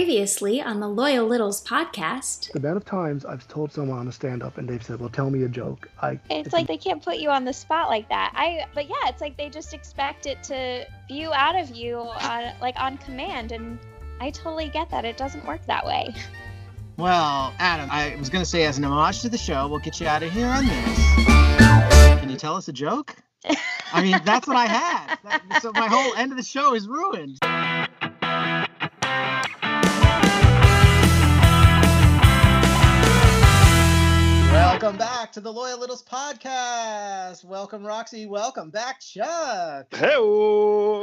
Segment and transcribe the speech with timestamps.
[0.00, 2.50] Previously on the Loyal Littles podcast.
[2.52, 5.10] The amount of times I've told someone on a stand up and they've said, Well,
[5.10, 5.90] tell me a joke.
[6.00, 8.32] I It's like they can't put you on the spot like that.
[8.34, 12.54] I but yeah, it's like they just expect it to spew out of you on
[12.62, 13.78] like on command and
[14.22, 15.04] I totally get that.
[15.04, 16.14] It doesn't work that way.
[16.96, 20.00] Well, Adam, I was going to say, as an homage to the show, we'll get
[20.00, 21.14] you out of here on this.
[22.20, 23.16] Can you tell us a joke?
[23.92, 25.18] I mean, that's what I had.
[25.24, 27.38] That- so my whole end of the show is ruined.
[34.80, 37.44] Welcome back to the Loyal Littles podcast.
[37.44, 38.24] Welcome, Roxy.
[38.24, 39.88] Welcome back, Chuck.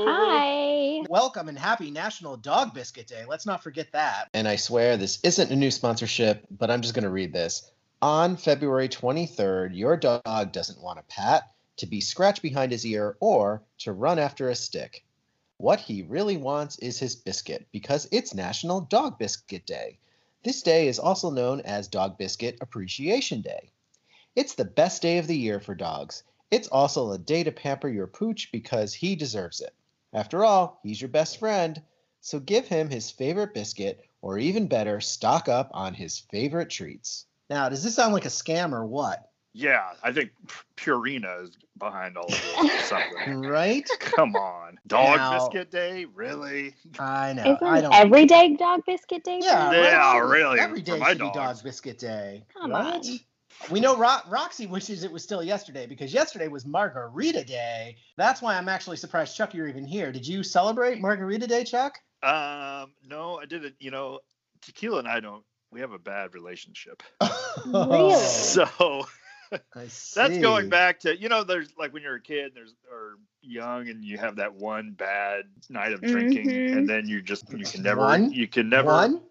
[0.07, 1.03] Hi.
[1.07, 3.25] Welcome and happy National Dog Biscuit Day.
[3.29, 4.29] Let's not forget that.
[4.33, 7.69] and I swear this isn't a new sponsorship, but I'm just going to read this.
[8.01, 11.43] On February 23rd, your dog doesn't want a pat,
[11.75, 15.05] to be scratched behind his ear, or to run after a stick.
[15.57, 19.99] What he really wants is his biscuit because it's National Dog Biscuit Day.
[20.47, 23.69] This day is also known as Dog Biscuit Appreciation Day.
[24.33, 26.23] It's the best day of the year for dogs.
[26.51, 29.75] It's also a day to pamper your pooch because he deserves it.
[30.13, 31.81] After all, he's your best friend.
[32.21, 37.25] So give him his favorite biscuit, or even better, stock up on his favorite treats.
[37.49, 39.26] Now, does this sound like a scam or what?
[39.59, 40.31] Yeah, I think
[40.75, 43.41] Purina is behind all of this something.
[43.47, 43.89] Right?
[43.99, 44.77] Come on.
[44.85, 46.05] Dog Now- biscuit day?
[46.05, 46.75] Really?
[46.99, 47.41] I know.
[47.55, 47.93] Isn't I don't.
[47.93, 49.39] everyday dog biscuit day?
[49.41, 49.71] yeah.
[49.71, 50.29] Yeah, right?
[50.29, 51.31] really, Every day for day my should be.
[51.33, 52.45] Dog Biscuit Day.
[52.53, 53.03] Come right?
[53.03, 53.19] on.
[53.71, 57.95] We know Ro- Roxy wishes it was still yesterday because yesterday was Margarita Day.
[58.15, 60.11] That's why I'm actually surprised, Chuck, you're even here.
[60.11, 61.97] Did you celebrate Margarita Day, Chuck?
[62.21, 63.73] Um, no, I didn't.
[63.79, 64.19] You know,
[64.61, 65.43] tequila and I don't.
[65.71, 67.01] We have a bad relationship.
[67.65, 68.13] Really?
[68.21, 69.03] So I
[69.75, 73.87] that's going back to you know, there's like when you're a kid, there's or young,
[73.89, 76.77] and you have that one bad night of drinking, Mhm.
[76.77, 78.31] and then you just you can never One?
[78.31, 79.21] you can never One?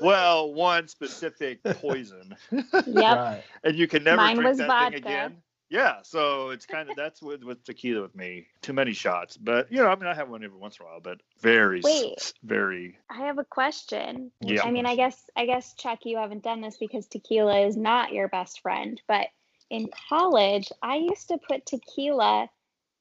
[0.00, 2.66] well one specific poison, Yep.
[2.86, 3.42] Right.
[3.64, 4.90] and you can never Mine drink was that vodka.
[4.92, 5.36] thing again.
[5.70, 8.46] Yeah, so it's kind of that's with with tequila with me.
[8.60, 10.88] Too many shots, but you know, I mean, I have one every once in a
[10.90, 12.34] while, but very, Wait.
[12.42, 12.98] very.
[13.08, 14.30] I have a question.
[14.42, 14.64] Yeah.
[14.64, 18.12] I mean, I guess I guess Chuck, you haven't done this because tequila is not
[18.12, 19.28] your best friend, but
[19.72, 22.48] in college, I used to put tequila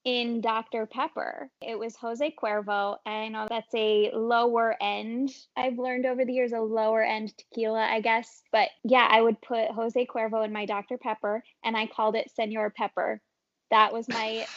[0.05, 0.85] in Dr.
[0.85, 1.49] Pepper.
[1.61, 5.31] It was Jose Cuervo, and I know that's a lower end.
[5.57, 8.41] I've learned over the years a lower end tequila, I guess.
[8.53, 10.97] But yeah, I would put Jose Cuervo in my Dr.
[10.97, 13.19] Pepper, and I called it Senor Pepper.
[13.69, 14.47] That was my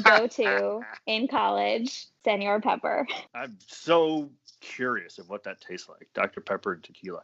[0.00, 3.06] go-to in college, Senor Pepper.
[3.34, 4.30] I'm so
[4.60, 7.22] curious of what that tastes like, Dr Pepper and tequila.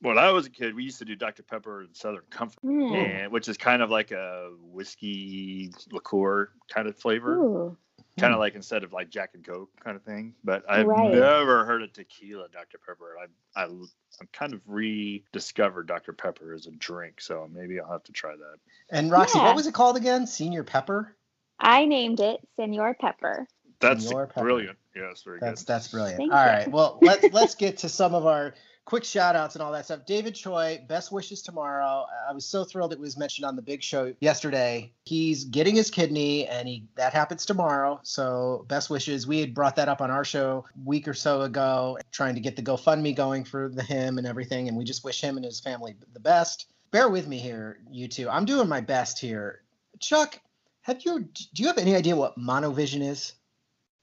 [0.00, 2.92] When I was a kid, we used to do Dr Pepper and Southern Comfort, Hmm.
[2.94, 7.76] and which is kind of like a whiskey liqueur kind of flavor, Ooh.
[8.18, 10.34] kind of like instead of like Jack and Coke kind of thing.
[10.44, 11.10] But I've Right.
[11.10, 13.16] never heard of tequila Dr Pepper.
[13.18, 18.04] I I I'm kind of rediscovered Dr Pepper as a drink, so maybe I'll have
[18.04, 18.58] to try that.
[18.90, 19.46] And Roxy, Yeah.
[19.46, 20.26] what was it called again?
[20.26, 21.16] Senior Pepper?
[21.58, 23.46] I named it Senor Pepper.
[23.80, 24.40] That's Senor Pepper.
[24.42, 24.78] brilliant.
[24.94, 25.66] Yes, very That's good.
[25.68, 26.16] that's brilliant.
[26.18, 26.50] Thank All you.
[26.50, 26.70] right.
[26.70, 30.04] Well, let's let's get to some of our quick shout outs and all that stuff.
[30.06, 32.06] David Choi, best wishes tomorrow.
[32.28, 34.92] I was so thrilled it was mentioned on the big show yesterday.
[35.04, 38.00] He's getting his kidney and he that happens tomorrow.
[38.02, 39.26] So best wishes.
[39.26, 42.56] We had brought that up on our show week or so ago, trying to get
[42.56, 44.68] the GoFundMe going for the him and everything.
[44.68, 46.66] And we just wish him and his family the best.
[46.90, 48.28] Bear with me here, you two.
[48.28, 49.62] I'm doing my best here.
[50.00, 50.38] Chuck,
[50.82, 53.32] have you do you have any idea what monovision is?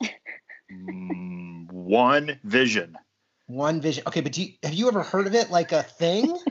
[0.72, 2.98] Mm, one vision.
[3.52, 4.04] One vision.
[4.08, 6.38] Okay, but do you, have you ever heard of it like a thing?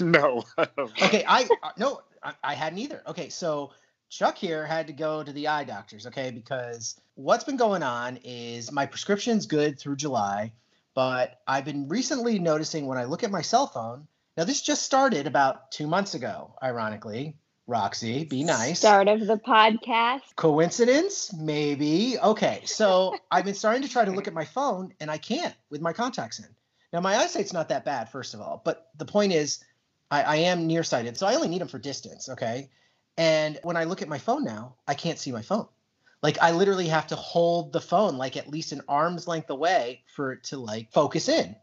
[0.00, 0.44] No.
[0.58, 3.02] okay, I uh, no, I, I hadn't either.
[3.06, 3.70] Okay, so
[4.10, 6.06] Chuck here had to go to the eye doctors.
[6.06, 10.52] Okay, because what's been going on is my prescription's good through July,
[10.94, 14.06] but I've been recently noticing when I look at my cell phone.
[14.36, 16.54] Now this just started about two months ago.
[16.62, 17.36] Ironically,
[17.70, 18.80] Roxy, be nice.
[18.80, 20.22] Start of the podcast.
[20.34, 21.32] Coincidence?
[21.32, 22.18] Maybe.
[22.18, 25.54] Okay, so I've been starting to try to look at my phone and I can't
[25.70, 26.48] with my contacts in.
[26.92, 29.62] Now, my eyesight's not that bad, first of all, but the point is,
[30.10, 32.70] I, I am nearsighted, so I only need them for distance, okay?
[33.16, 35.68] And when I look at my phone now, I can't see my phone.
[36.24, 40.02] Like, I literally have to hold the phone like at least an arm's length away
[40.16, 41.54] for it to like focus in.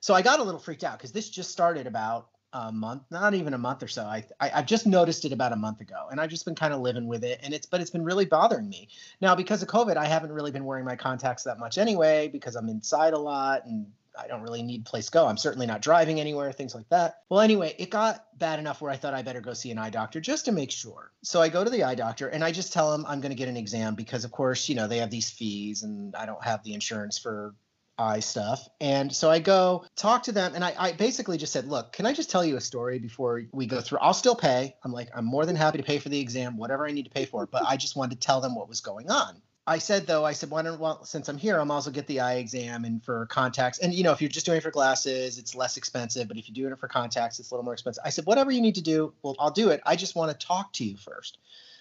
[0.00, 3.34] So I got a little freaked out because this just started about a month, not
[3.34, 4.04] even a month or so.
[4.04, 6.72] I, I I've just noticed it about a month ago, and I've just been kind
[6.72, 7.40] of living with it.
[7.42, 8.88] And it's but it's been really bothering me
[9.20, 9.96] now because of COVID.
[9.96, 13.66] I haven't really been wearing my contacts that much anyway because I'm inside a lot
[13.66, 13.86] and
[14.18, 15.26] I don't really need place go.
[15.26, 17.22] I'm certainly not driving anywhere, things like that.
[17.28, 19.90] Well, anyway, it got bad enough where I thought I better go see an eye
[19.90, 21.12] doctor just to make sure.
[21.22, 23.36] So I go to the eye doctor and I just tell him I'm going to
[23.36, 26.42] get an exam because, of course, you know they have these fees and I don't
[26.42, 27.54] have the insurance for
[27.98, 28.68] eye stuff.
[28.80, 32.06] And so I go talk to them and I, I basically just said, look, can
[32.06, 33.98] I just tell you a story before we go through?
[34.00, 34.76] I'll still pay.
[34.84, 37.10] I'm like, I'm more than happy to pay for the exam, whatever I need to
[37.10, 39.40] pay for, but I just wanted to tell them what was going on.
[39.68, 42.20] I said though, I said, why don't well, since I'm here, I'm also get the
[42.20, 43.80] eye exam and for contacts.
[43.80, 46.28] And you know, if you're just doing it for glasses, it's less expensive.
[46.28, 48.02] But if you're doing it for contacts, it's a little more expensive.
[48.04, 49.80] I said, whatever you need to do, well, I'll do it.
[49.84, 51.38] I just want to talk to you first.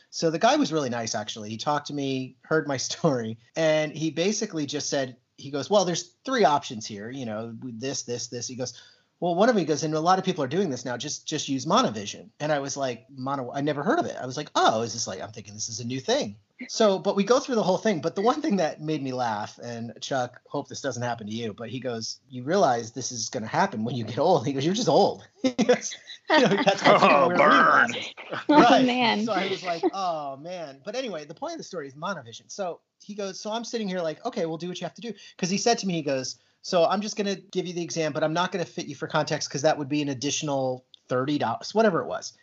[0.09, 1.50] So the guy was really nice, actually.
[1.50, 5.85] He talked to me, heard my story, and he basically just said, he goes, well,
[5.85, 7.09] there's three options here.
[7.09, 8.47] You know, this, this, this.
[8.47, 8.73] He goes,
[9.19, 10.97] well, one of them goes, and a lot of people are doing this now.
[10.97, 12.29] Just just use monovision.
[12.39, 13.51] And I was like, mono.
[13.53, 14.15] I never heard of it.
[14.21, 15.21] I was like, oh, is this like?
[15.21, 16.35] I'm thinking this is a new thing.
[16.69, 18.00] So, but we go through the whole thing.
[18.01, 21.33] But the one thing that made me laugh, and Chuck, hope this doesn't happen to
[21.33, 24.45] you, but he goes, you realize this is going to happen when you get old.
[24.45, 25.27] He goes, you're just old.
[25.44, 25.94] Goes,
[26.29, 27.38] you know, that's why people Oh, burn.
[27.38, 28.13] glasses.
[28.50, 29.25] Oh, man.
[29.25, 30.79] So I was like, oh man.
[30.83, 32.44] But anyway, the point of the story is monovision.
[32.47, 35.01] So he goes, so I'm sitting here like, okay, we'll do what you have to
[35.01, 35.13] do.
[35.35, 38.12] Because he said to me, he goes, so I'm just gonna give you the exam,
[38.12, 41.38] but I'm not gonna fit you for context because that would be an additional thirty
[41.38, 42.33] dollars, whatever it was.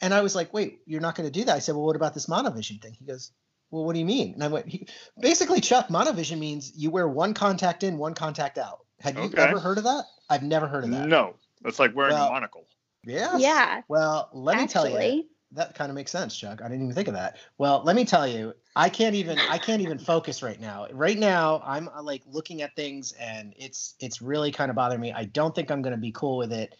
[0.00, 1.56] And I was like, wait, you're not gonna do that?
[1.56, 2.92] I said, well, what about this monovision thing?
[2.96, 3.32] He goes,
[3.72, 4.34] well, what do you mean?
[4.34, 4.86] And I went, he,
[5.18, 8.86] basically, Chuck, monovision means you wear one contact in, one contact out.
[9.00, 9.42] Have you Okay.
[9.42, 10.04] ever heard of that?
[10.30, 11.08] I've never heard of that.
[11.08, 12.68] No, that's like wearing Well, a monocle.
[13.02, 13.38] Yeah.
[13.38, 13.80] Yeah.
[13.88, 16.60] Well, let me tell you Actually, that kind of makes sense chuck.
[16.60, 17.36] I didn't even think of that.
[17.58, 20.86] Well let me tell you i can't even i can't even focus right now.
[20.92, 25.00] Right now i'm uh, like looking at things and it's it's really kind of bothering
[25.00, 25.12] me.
[25.12, 26.74] I don't think i'm going to be cool with it.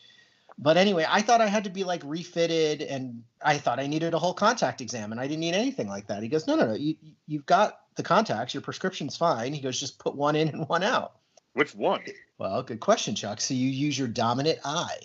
[0.58, 4.14] But anyway i thought i had to be like refitted and i thought i needed
[4.14, 6.22] a whole contact exam and i didn't need anything like that.
[6.22, 6.74] He goes no no no.
[6.74, 8.54] You, you've got the contacts.
[8.54, 9.52] Your prescription's fine.
[9.52, 11.14] He goes just put one in and one out.
[11.54, 12.02] Which one?
[12.38, 13.40] well, good question, Chuck.
[13.40, 14.98] So you use your dominant eye.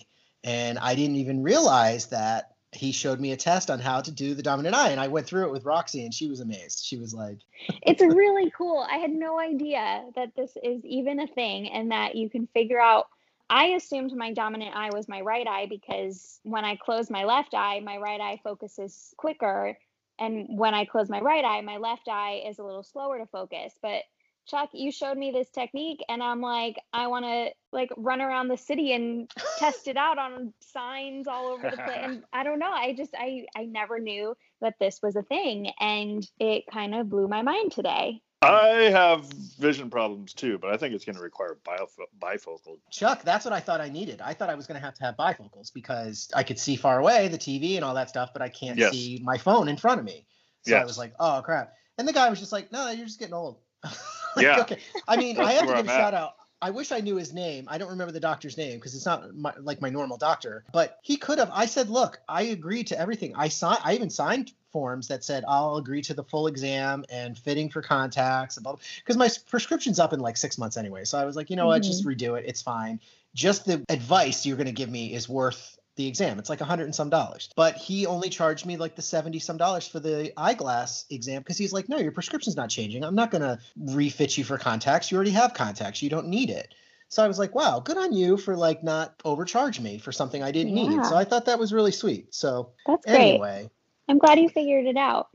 [0.43, 4.35] And I didn't even realize that he showed me a test on how to do
[4.35, 4.89] the dominant eye.
[4.89, 6.85] And I went through it with Roxy and she was amazed.
[6.85, 7.39] She was like,
[7.81, 8.85] it's really cool.
[8.89, 12.79] I had no idea that this is even a thing and that you can figure
[12.79, 13.07] out.
[13.49, 17.55] I assumed my dominant eye was my right eye because when I close my left
[17.55, 19.75] eye, my right eye focuses quicker.
[20.19, 23.25] And when I close my right eye, my left eye is a little slower to
[23.25, 23.73] focus.
[23.81, 24.03] But
[24.49, 28.47] Chuck, you showed me this technique, and I'm like, I want to like run around
[28.47, 31.99] the city and test it out on signs all over the place.
[32.01, 35.71] And I don't know, I just I I never knew that this was a thing,
[35.79, 38.21] and it kind of blew my mind today.
[38.41, 39.25] I have
[39.59, 42.77] vision problems too, but I think it's going to require bifo- bifocal.
[42.89, 44.21] Chuck, that's what I thought I needed.
[44.21, 46.99] I thought I was going to have to have bifocals because I could see far
[46.99, 48.91] away, the TV and all that stuff, but I can't Yes.
[48.91, 50.25] see my phone in front of me.
[50.61, 51.73] So I was like, oh, crap.
[51.97, 53.59] And the guy was just like, no, you're just getting old.
[54.35, 54.61] Like, Yeah.
[54.61, 54.77] Okay.
[55.07, 55.97] I mean, I have to give a I'm at.
[55.97, 56.35] shout out.
[56.61, 57.65] I wish I knew his name.
[57.69, 60.65] I don't remember the doctor's name because it's not my, like my normal doctor.
[60.73, 61.49] But he could have.
[61.53, 63.33] I said, "Look, I agree to everything.
[63.35, 63.79] I signed.
[63.83, 67.81] I even signed forms that said I'll agree to the full exam and fitting for
[67.81, 71.05] contacts because my prescription's up in like six months anyway.
[71.05, 72.09] So I was like, you know what, just mm-hmm.
[72.09, 72.45] redo it.
[72.47, 72.99] It's fine.
[73.33, 76.39] Just the advice you're going to give me is worth the exam.
[76.39, 77.49] It's like a hundred and some dollars.
[77.55, 81.57] But he only charged me like the 70 some dollars for the eyeglass exam because
[81.57, 83.03] he's like, no, your prescription's not changing.
[83.03, 85.11] I'm not going to refit you for contacts.
[85.11, 86.01] You already have contacts.
[86.01, 86.73] You don't need it.
[87.09, 90.43] So I was like, wow, good on you for like not overcharge me for something
[90.43, 91.03] I didn't need.
[91.05, 92.33] So I thought that was really sweet.
[92.33, 93.15] So That's great.
[93.15, 93.69] anyway,
[94.07, 95.29] I'm glad you figured it out.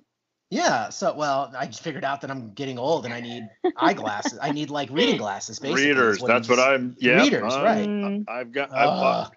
[0.50, 0.88] yeah.
[0.90, 4.38] So well, I just figured out that I'm getting old and I need eyeglasses.
[4.40, 5.88] I need like reading glasses, basically.
[5.88, 6.22] Readers.
[6.22, 6.96] it That's what I'm.
[7.00, 7.22] Yeah.
[7.22, 7.88] Readers, I'm- right.
[7.88, 8.72] Mm, I've got.
[8.72, 9.32] I've Ugh.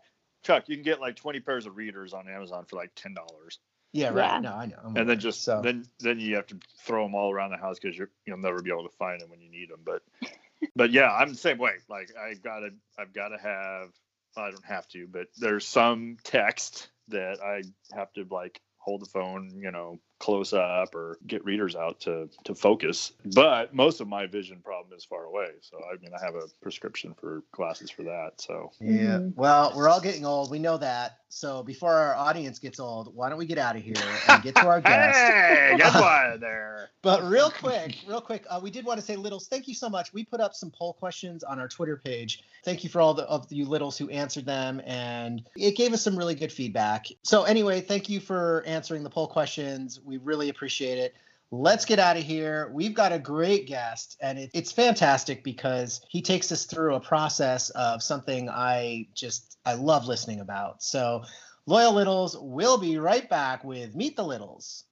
[0.48, 3.14] Bought, Chuck, you can get like 20 pairs of readers on Amazon for like ten
[3.14, 3.60] dollars,
[3.94, 4.34] Yeah, right.
[4.34, 4.40] Yeah.
[4.40, 4.78] No, I know.
[4.80, 5.06] I'm and aware.
[5.06, 7.98] then just so then then you have to throw them all around the house because
[7.98, 9.82] you're you'll never be able to find them when you need them.
[9.86, 10.04] But
[10.76, 11.74] but yeah, I'm the same way.
[11.90, 13.90] Like I've got to I've got to have.
[14.38, 17.64] I don't have to, but there's some text that I
[17.96, 22.30] have to like hold the phone, you know, close up or get readers out to
[22.44, 23.12] to focus.
[23.26, 25.50] But most of my vision problem is far away.
[25.62, 28.32] So I mean, I have a prescription for glasses for that.
[28.38, 29.20] So Yeah.
[29.20, 29.36] Mhm.
[29.36, 30.50] Well, we're all getting old.
[30.52, 31.20] We know that.
[31.30, 33.96] So before our audience gets old, why don't we get out of here
[34.30, 35.18] and get to our guest?
[35.20, 36.90] hey, get one there.
[37.02, 39.90] But real quick, real quick, uh, we did want to say, Littles, thank you so
[39.90, 40.14] much.
[40.14, 42.44] We put up some poll questions on our Twitter page.
[42.64, 46.02] Thank you for all the, of you Littles who answered them, and it gave us
[46.02, 47.08] some really good feedback.
[47.24, 50.00] So anyway, thank you for answering the poll questions.
[50.08, 51.14] We really appreciate it.
[51.52, 52.72] Let's get out of here.
[52.74, 57.00] We've got a great guest, and it, it's fantastic because he takes us through a
[57.00, 60.82] process of something I just I love listening about.
[60.82, 61.24] So,
[61.66, 64.86] loyal Littles, we'll be right back with Meet the Littles.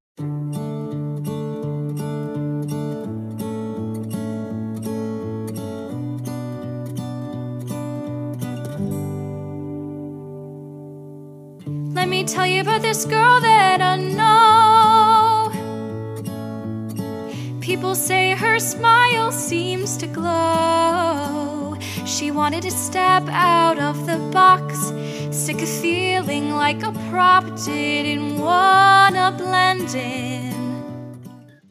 [11.95, 14.34] Let me tell you about this girl that I know.
[17.75, 21.77] People say her smile seems to glow.
[22.05, 24.94] She wanted to step out of the box.
[25.29, 30.55] Sick of feeling like a prop, didn't wanna blend in.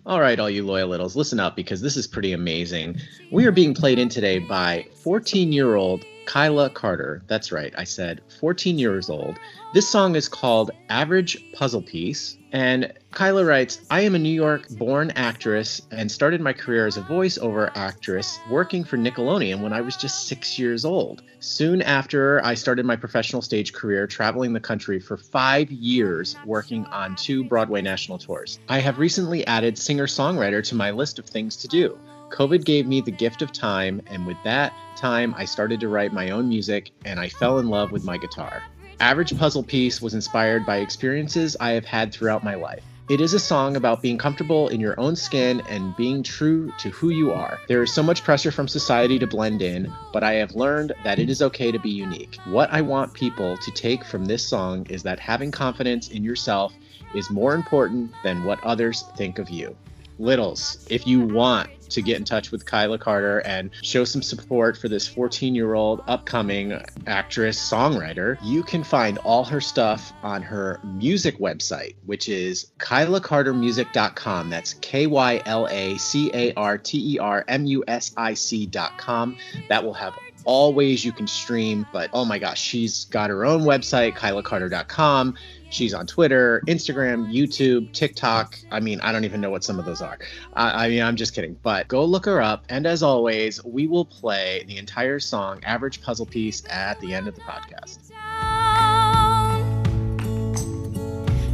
[0.05, 3.01] All right, all you loyal littles, listen up because this is pretty amazing.
[3.33, 7.23] We are being played in today by 14 year old Kyla Carter.
[7.27, 9.39] That's right, I said 14 years old.
[9.73, 12.39] This song is called Average Puzzle Piece.
[12.53, 16.97] And Kyla writes I am a New York born actress and started my career as
[16.97, 21.23] a voiceover actress working for Nickelodeon when I was just six years old.
[21.41, 26.87] Soon after, I started my professional stage career traveling the country for five years working
[26.87, 28.61] on two Broadway national tours.
[28.69, 31.99] I have recently added singer songwriter to my list of things to do.
[32.31, 36.13] COVID gave me the gift of time, and with that time, I started to write
[36.13, 38.63] my own music and I fell in love with my guitar.
[39.01, 42.83] Average Puzzle Piece was inspired by experiences I have had throughout my life.
[43.11, 46.89] It is a song about being comfortable in your own skin and being true to
[46.89, 47.61] who you are.
[47.69, 51.19] There is so much pressure from society to blend in, but I have learned that
[51.19, 52.39] it is okay to be unique.
[52.47, 56.73] What I want people to take from this song is that having confidence in yourself
[57.15, 59.77] is more important than what others think of you.
[60.19, 64.77] Littles, if you want to get in touch with Kyla Carter and show some support
[64.77, 70.43] for this 14 year old upcoming actress songwriter, you can find all her stuff on
[70.43, 74.51] her music website, which is kylacartermusic.com.
[74.51, 78.35] That's K Y L A C A R T E R M U S I
[78.35, 79.37] C.com.
[79.69, 80.15] That will have
[80.45, 85.37] all ways you can stream, but oh my gosh, she's got her own website, kylacarter.com.
[85.75, 88.57] She's on Twitter, Instagram, YouTube, TikTok.
[88.71, 90.21] I mean, I don't even know what some of those are.
[90.53, 91.57] I, I mean, I'm just kidding.
[91.65, 92.65] But go look her up.
[92.69, 97.27] And as always, we will play the entire song, Average Puzzle Piece, at the end
[97.27, 97.99] of the podcast.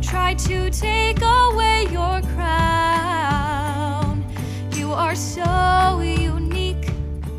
[0.02, 4.22] Try to take away your crown.
[4.74, 6.90] You are so unique.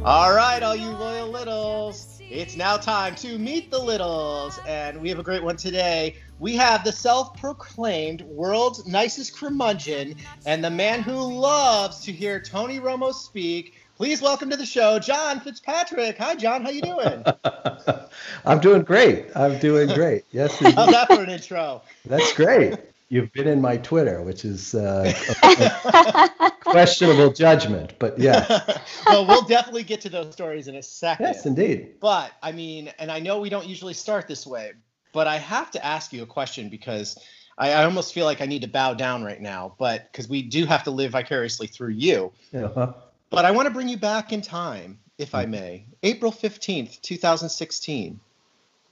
[0.03, 2.10] All right, all you loyal littles.
[2.33, 4.57] It's now time to meet the littles.
[4.65, 6.15] And we have a great one today.
[6.39, 12.39] We have the self proclaimed world's nicest curmudgeon and the man who loves to hear
[12.39, 13.75] Tony Romo speak.
[13.97, 16.17] Please welcome to the show, John Fitzpatrick.
[16.19, 16.63] Hi, John.
[16.63, 17.25] How you doing?
[18.45, 19.25] I'm doing great.
[19.35, 20.23] I'm doing great.
[20.31, 21.81] Yes, How's that for an intro?
[22.05, 22.75] that's great.
[23.11, 25.11] You've been in my Twitter, which is uh,
[26.41, 28.47] a questionable judgment, but yeah,
[29.05, 31.25] well, we'll definitely get to those stories in a second.
[31.25, 31.99] yes, indeed.
[31.99, 34.71] But I mean, and I know we don't usually start this way,
[35.11, 37.19] but I have to ask you a question because
[37.57, 40.41] I, I almost feel like I need to bow down right now, but because we
[40.41, 42.31] do have to live vicariously through you.
[42.53, 42.93] Uh-huh.
[43.29, 45.85] But I want to bring you back in time, if I may.
[46.01, 48.21] April 15th, 2016.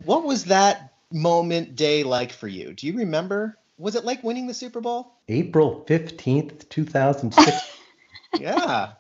[0.04, 2.74] What was that moment, day like for you?
[2.74, 3.56] Do you remember?
[3.80, 5.14] Was it like winning the Super Bowl?
[5.28, 7.58] April fifteenth, two thousand six.
[8.40, 8.92] Yeah.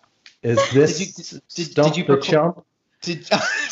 [0.42, 2.66] Is this Did you- did- did you the procl- chump?
[3.04, 3.30] Did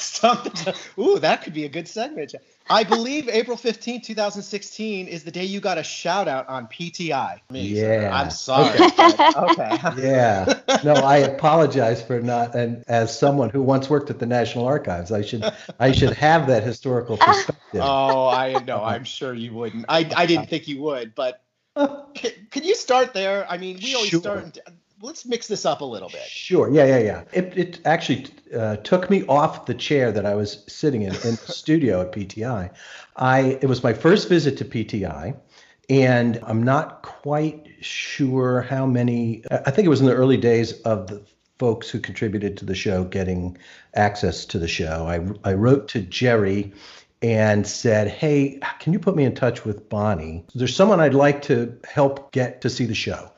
[0.07, 2.33] stop the Ooh, that could be a good segment.
[2.69, 7.39] I believe April 15th, 2016 is the day you got a shout out on PTI.
[7.49, 8.11] Me, so Yeah.
[8.13, 8.79] I'm sorry.
[8.79, 9.31] Okay.
[9.35, 9.79] okay.
[9.97, 10.59] Yeah.
[10.83, 12.55] No, I apologize for not.
[12.55, 15.49] And as someone who once worked at the National Archives, I should
[15.79, 17.81] I should have that historical perspective.
[17.81, 18.83] Oh, I know.
[18.83, 19.85] I'm sure you wouldn't.
[19.89, 21.41] I, I didn't think you would, but
[21.75, 23.49] can, can you start there?
[23.49, 24.19] I mean, we always Sure.
[24.19, 24.57] start.
[25.01, 26.23] Let's mix this up a little bit.
[26.23, 26.71] Sure.
[26.71, 27.23] Yeah, yeah, yeah.
[27.31, 31.35] It, it actually uh, took me off the chair that I was sitting in in
[31.35, 32.71] the studio at PTI.
[33.15, 35.37] I it was my first visit to PTI,
[35.89, 39.43] and I'm not quite sure how many.
[39.51, 41.21] I think it was in the early days of the
[41.59, 43.57] folks who contributed to the show getting
[43.95, 45.07] access to the show.
[45.07, 46.73] I I wrote to Jerry
[47.21, 50.45] and said, "Hey, can you put me in touch with Bonnie?
[50.55, 53.31] There's someone I'd like to help get to see the show."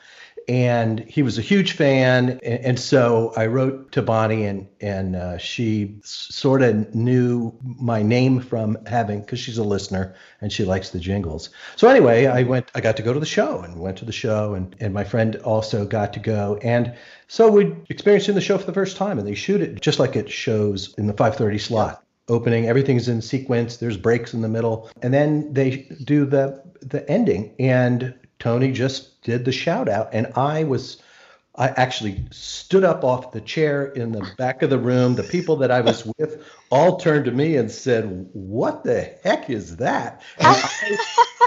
[0.50, 5.38] And he was a huge fan and, so i wrote to bonnie and and uh,
[5.38, 10.90] she sort of knew my name from having because she's a listener and she likes
[10.90, 11.50] the jingles.
[11.76, 14.12] So anyway i went i got to go to the show and went to the
[14.12, 16.60] show and and my friend also got to go.
[16.64, 16.96] And
[17.28, 20.16] so we experiencing the show for the first time and they shoot it just like
[20.16, 22.04] it shows in the 530 slot.
[22.28, 27.08] Opening everything's in sequence there's breaks in the middle and then they do the the
[27.10, 27.54] ending.
[27.60, 31.02] And tony just did the shout out and i was
[31.56, 35.16] i actually stood up off the chair in the back of the room.
[35.16, 39.50] The people that i was with all turned to me and said what the heck
[39.50, 40.22] is that?
[40.40, 40.98] I,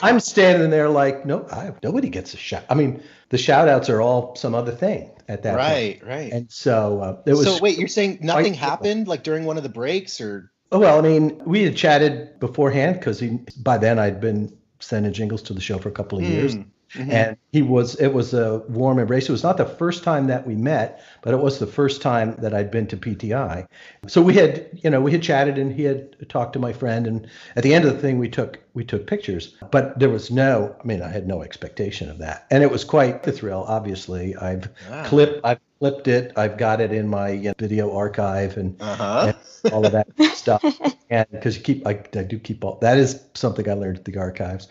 [0.02, 3.88] i'm standing there like no I, nobody gets a shout i mean the shout outs
[3.88, 6.02] are all some other thing at that point.
[6.02, 6.32] Right, right.
[6.32, 9.62] and so uh, it was so wait, you're saying nothing happened like during one of
[9.62, 10.52] the breaks, or?
[10.70, 13.22] Oh, well, I mean, we had chatted beforehand because
[13.62, 16.56] by then I'd been sending jingles to the show for a couple of years.
[16.94, 17.10] Hmm.
[17.10, 19.28] And he was, it was a warm embrace.
[19.28, 22.34] It was not the first time that we met, but it was the first time
[22.36, 23.66] that I'd been to PTI.
[24.06, 27.06] So we had, you know, we had chatted and he had talked to my friend.
[27.06, 30.30] And at the end of the thing, we took, we took pictures, but there was
[30.30, 32.46] no, I mean, I had no expectation of that.
[32.50, 34.36] And it was quite the thrill, obviously.
[34.36, 35.04] I've Wow.
[35.04, 36.32] clipped, I've clipped it.
[36.36, 39.32] I've got it in my uh, video archive and Uh-huh.
[39.72, 40.62] all of that stuff.
[41.10, 44.04] And because you keep, I, I do keep all that is something I learned at
[44.04, 44.68] the archives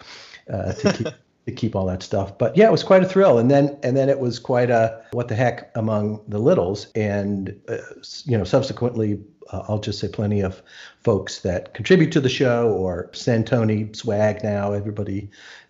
[0.51, 1.07] uh, to keep
[1.45, 2.37] to keep all that stuff.
[2.37, 3.37] But yeah, it was quite a thrill.
[3.37, 6.87] And then and then it was quite a what the heck among the littles.
[6.93, 7.77] And uh,
[8.25, 9.19] you know, subsequently,
[9.51, 10.61] uh, I'll just say plenty of
[11.03, 14.43] folks that contribute to the show or send Tony swag.
[14.43, 15.29] Now everybody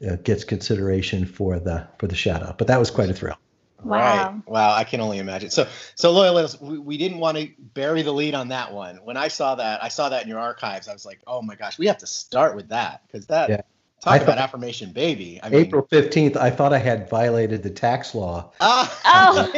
[0.10, 2.58] uh, gets consideration for the for the shout out.
[2.58, 3.38] But that was quite a thrill.
[3.84, 3.98] Wow.
[3.98, 4.48] Right.
[4.48, 4.76] Wow.
[4.76, 5.50] I can only imagine.
[5.50, 8.98] So, so loyal littles, we, we didn't want to bury the lead on that one.
[8.98, 10.88] When I saw that, I saw that in your archives.
[10.88, 13.62] I was like, oh my gosh, we have to start with that because that Yeah.
[14.02, 15.40] Talk I about thought- affirmation, baby.
[15.42, 18.52] I mean, April fifteenth, I thought I had violated the tax law.
[18.60, 19.52] Ah,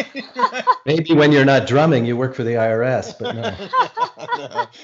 [0.85, 4.47] Maybe when you're not drumming, you work for the IRS, but no.
[4.47, 4.65] no.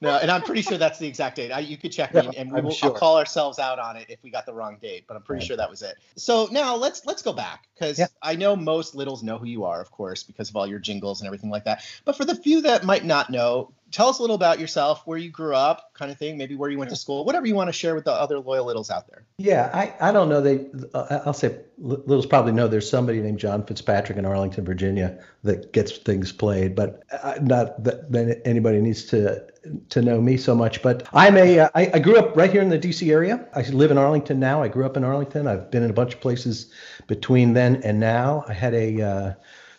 [0.00, 1.50] No, and I'm pretty sure that's the exact date.
[1.50, 2.92] I, you could check me, and we will sure.
[2.92, 5.06] Call ourselves out on it if we got the wrong date.
[5.08, 5.46] But I'm pretty Right.
[5.48, 5.96] sure that was it.
[6.14, 8.06] So now let's let's go back because Yeah.
[8.22, 11.20] I know most littles know who you are, of course, because of all your jingles
[11.20, 11.82] and everything like that.
[12.04, 15.18] But for the few that might not know, tell us a little about yourself, where
[15.18, 16.36] you grew up, kind of thing.
[16.36, 18.66] Maybe where you went to school, whatever you want to share with the other loyal
[18.66, 19.24] littles out there.
[19.38, 20.40] Yeah, I, I don't know.
[20.40, 24.64] They, uh, I'll say Li- Littles probably know there's somebody named John Fitzpatrick in Arlington,
[24.64, 29.46] Virginia, that gets things played, but uh, not that, that anybody needs to
[29.90, 30.82] to know me so much.
[30.82, 33.10] But I'm a uh, I, I grew up right here in the D.C.
[33.10, 33.46] area.
[33.54, 34.62] I live in Arlington now.
[34.62, 35.46] I grew up in Arlington.
[35.46, 36.72] I've been in a bunch of places
[37.06, 38.44] between then and now.
[38.48, 39.32] I had a uh,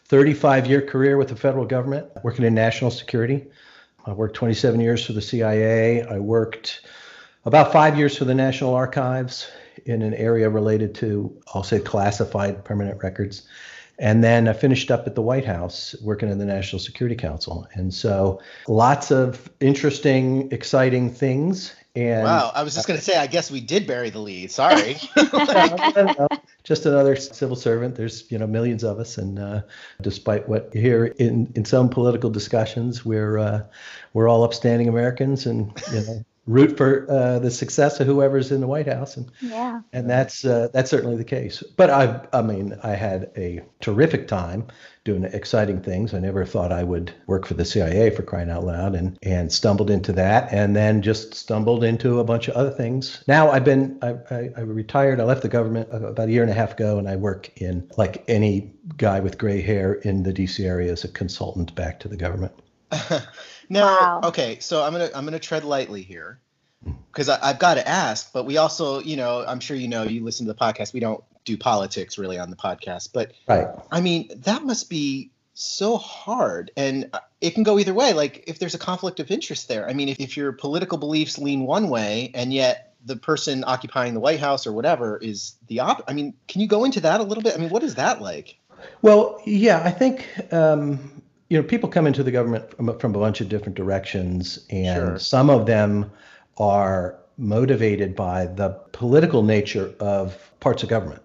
[0.05, 3.47] 35 year career with the federal government, working in national security.
[4.09, 6.01] I worked 27 years for the CIA.
[6.03, 6.81] I worked
[7.45, 9.49] about five years for the National Archives
[9.85, 13.47] in an area related to, I'll say, classified permanent records.
[13.99, 17.67] And then I finished up at the White House working in the National Security Council.
[17.73, 21.75] And so lots of interesting, exciting things.
[21.95, 24.51] And wow, I was just gonna say, I guess we did bury the lead.
[24.51, 24.97] Sorry.
[26.63, 27.95] just another civil servant.
[27.95, 29.61] There's you know millions of us, and uh,
[30.01, 33.63] despite what you hear in in some political discussions, we're uh,
[34.13, 38.59] we're all upstanding Americans, and you know root for uh, the success of whoever's in
[38.59, 39.81] the White House, and Yeah.
[39.93, 41.61] and that's uh, that's certainly the case.
[41.77, 44.65] But I I mean I had a terrific time
[45.05, 46.13] doing exciting things.
[46.13, 49.53] I never thought I would work for the CIA for crying out loud, and and
[49.53, 53.23] stumbled into that, and then just stumbled into a bunch of other things.
[53.27, 55.19] Now I've been I, I, I retired.
[55.19, 57.87] I left the government about a year and a half ago, and I work in
[57.95, 62.07] like any guy with gray hair in the DC area as a consultant back to
[62.07, 62.53] the government.
[63.69, 64.21] now, Wow.
[64.29, 66.39] okay, so I'm gonna I'm gonna tread lightly here
[67.11, 68.31] because I've got to ask.
[68.33, 70.93] But we also, you know, I'm sure you know, you listen to the podcast.
[70.93, 73.67] We don't do politics really on the podcast, but Right.
[73.91, 78.13] I mean, that must be so hard, and uh, it can go either way.
[78.13, 79.89] Like if there's a conflict of interest there.
[79.89, 84.13] I mean, if, if your political beliefs lean one way, and yet the person occupying
[84.13, 86.03] the White House or whatever is the op.
[86.07, 87.55] I mean, can you go into that a little bit?
[87.55, 88.57] I mean, what is that like?
[89.01, 91.18] Well, yeah, I think um,
[91.49, 94.95] you know people come into the government from, from a bunch of different directions, and
[94.97, 95.19] Sure.
[95.19, 96.11] some of them
[96.57, 101.21] are motivated by the political nature of parts of government.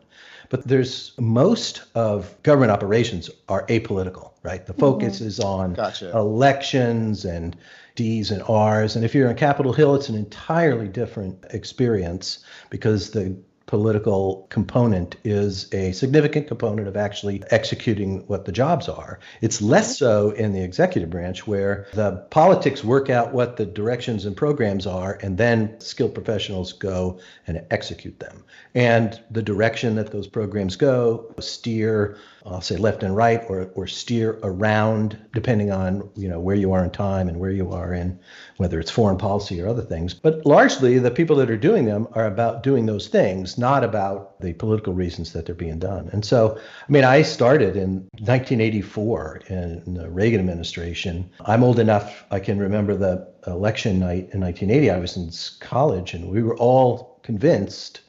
[0.48, 4.64] But there's most of government operations are apolitical, right?
[4.64, 5.26] The focus mm-hmm.
[5.26, 6.16] is on Gotcha.
[6.16, 7.56] elections and
[7.96, 8.94] D's and R's.
[8.94, 13.36] And if you're on Capitol Hill, it's an entirely different experience because the
[13.74, 19.18] political component is a significant component of actually executing what the jobs are.
[19.40, 24.26] It's less so in the executive branch where the politics work out what the directions
[24.26, 28.44] and programs are and then skilled professionals go and execute them.
[28.76, 33.86] And the direction that those programs go steer I'll say left and right or, or
[33.86, 37.94] steer around depending on you know where you are in time and where you are
[37.94, 38.18] in
[38.58, 40.12] whether it's foreign policy or other things.
[40.12, 44.40] But largely the people that are doing them are about doing those things not about
[44.40, 46.10] the political reasons that they're being done.
[46.12, 51.30] And so i mean i started in 1984 in the reagan administration.
[51.46, 55.30] I'm old enough i can remember the election night in 1980 i was in
[55.60, 58.00] college and we were all convinced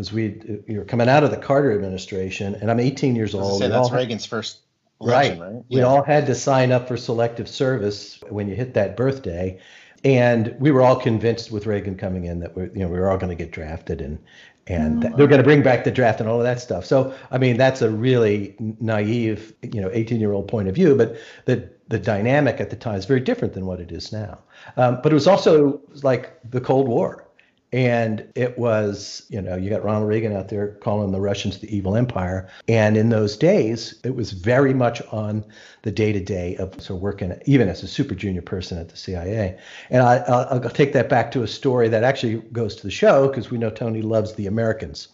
[0.00, 3.38] because we you were coming out of the Carter administration, and I'm 18 years I
[3.38, 3.60] was gonna old.
[3.60, 4.60] say that's all had- Reagan's first
[5.00, 5.62] election, right?
[5.70, 9.58] we all had to sign up for selective service when you hit that birthday,
[10.02, 13.10] and we were all convinced with Reagan coming in that we you know we were
[13.10, 14.18] all going to get drafted and
[14.66, 16.86] and that they're going to bring back the draft and all of that stuff.
[16.86, 20.94] So I mean that's a really naive you know 18 year old point of view,
[20.94, 24.38] but the the dynamic at the time is very different than what it is now.
[24.78, 27.19] Um, but it was also like the Cold War
[27.72, 31.74] And it was, you know, you got Ronald Reagan out there calling the Russians the
[31.74, 32.48] evil empire.
[32.66, 35.44] And in those days, it was very much on
[35.82, 38.96] the day to day of so working, even as a super junior person at the
[38.96, 39.56] CIA.
[39.88, 42.90] And I, I'll, I'll take that back to a story that actually goes to the
[42.90, 45.08] show because we know Tony loves the Americans.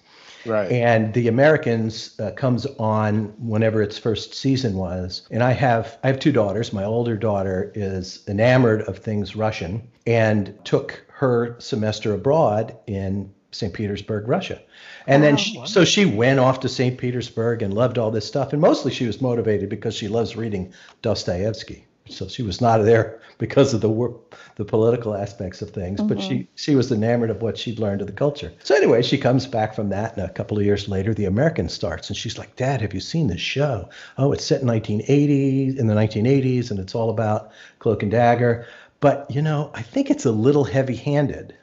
[0.47, 0.71] Right.
[0.71, 5.23] And the Americans uh, comes on whenever its first season was.
[5.31, 6.73] And I have I have two daughters.
[6.73, 13.73] My older daughter is enamored of things Russian and took her semester abroad in St.
[13.73, 14.61] Petersburg, Russia.
[15.07, 16.99] And then she, so she went off to St.
[16.99, 18.53] Petersburg and loved all this stuff.
[18.53, 21.87] And mostly she was motivated because she loves reading Dostoevsky.
[22.09, 26.21] So she was not there because of the work, the political aspects of things, but
[26.21, 26.53] she mm-hmm.
[26.55, 28.53] she was enamored of what she'd learned of the culture.
[28.63, 31.69] So anyway, she comes back from that, and a couple of years later, The American
[31.69, 33.89] starts, and she's like, "Dad, have you seen this show?
[34.19, 38.67] Oh, it's set in 1980s, in the 1980s, and it's all about Cloak and Dagger.
[39.01, 41.55] But you know, I think it's a little heavy-handed.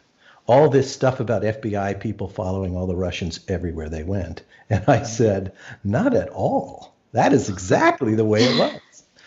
[0.45, 4.97] All this stuff about FBI people following all the Russians everywhere they went." And I
[4.97, 5.05] mm-hmm.
[5.05, 5.53] said,
[5.83, 6.93] "Not at all.
[7.11, 8.79] That is exactly the way it was."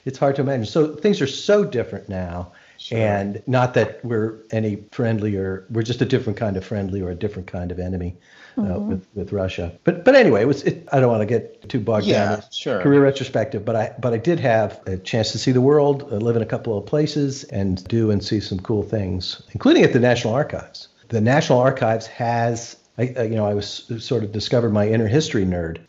[0.07, 0.64] It's hard to imagine.
[0.64, 2.53] So things are so different now.
[2.92, 7.14] And not that we're any friendlier, we're just a different kind of friendly or a
[7.14, 8.16] different kind of enemy
[8.59, 9.73] uh, with, with Russia.
[9.85, 12.42] But but anyway, it was it, I don't want to get too bogged Yeah, down
[12.53, 12.81] sure.
[12.83, 16.16] career retrospective, but I but I did have a chance to see the world, uh,
[16.16, 19.92] live in a couple of places, and do and see some cool things, including at
[19.92, 20.88] the National Archives.
[21.09, 25.44] The National Archives has I, you know, I was sort of discovered my inner history
[25.44, 25.80] nerd.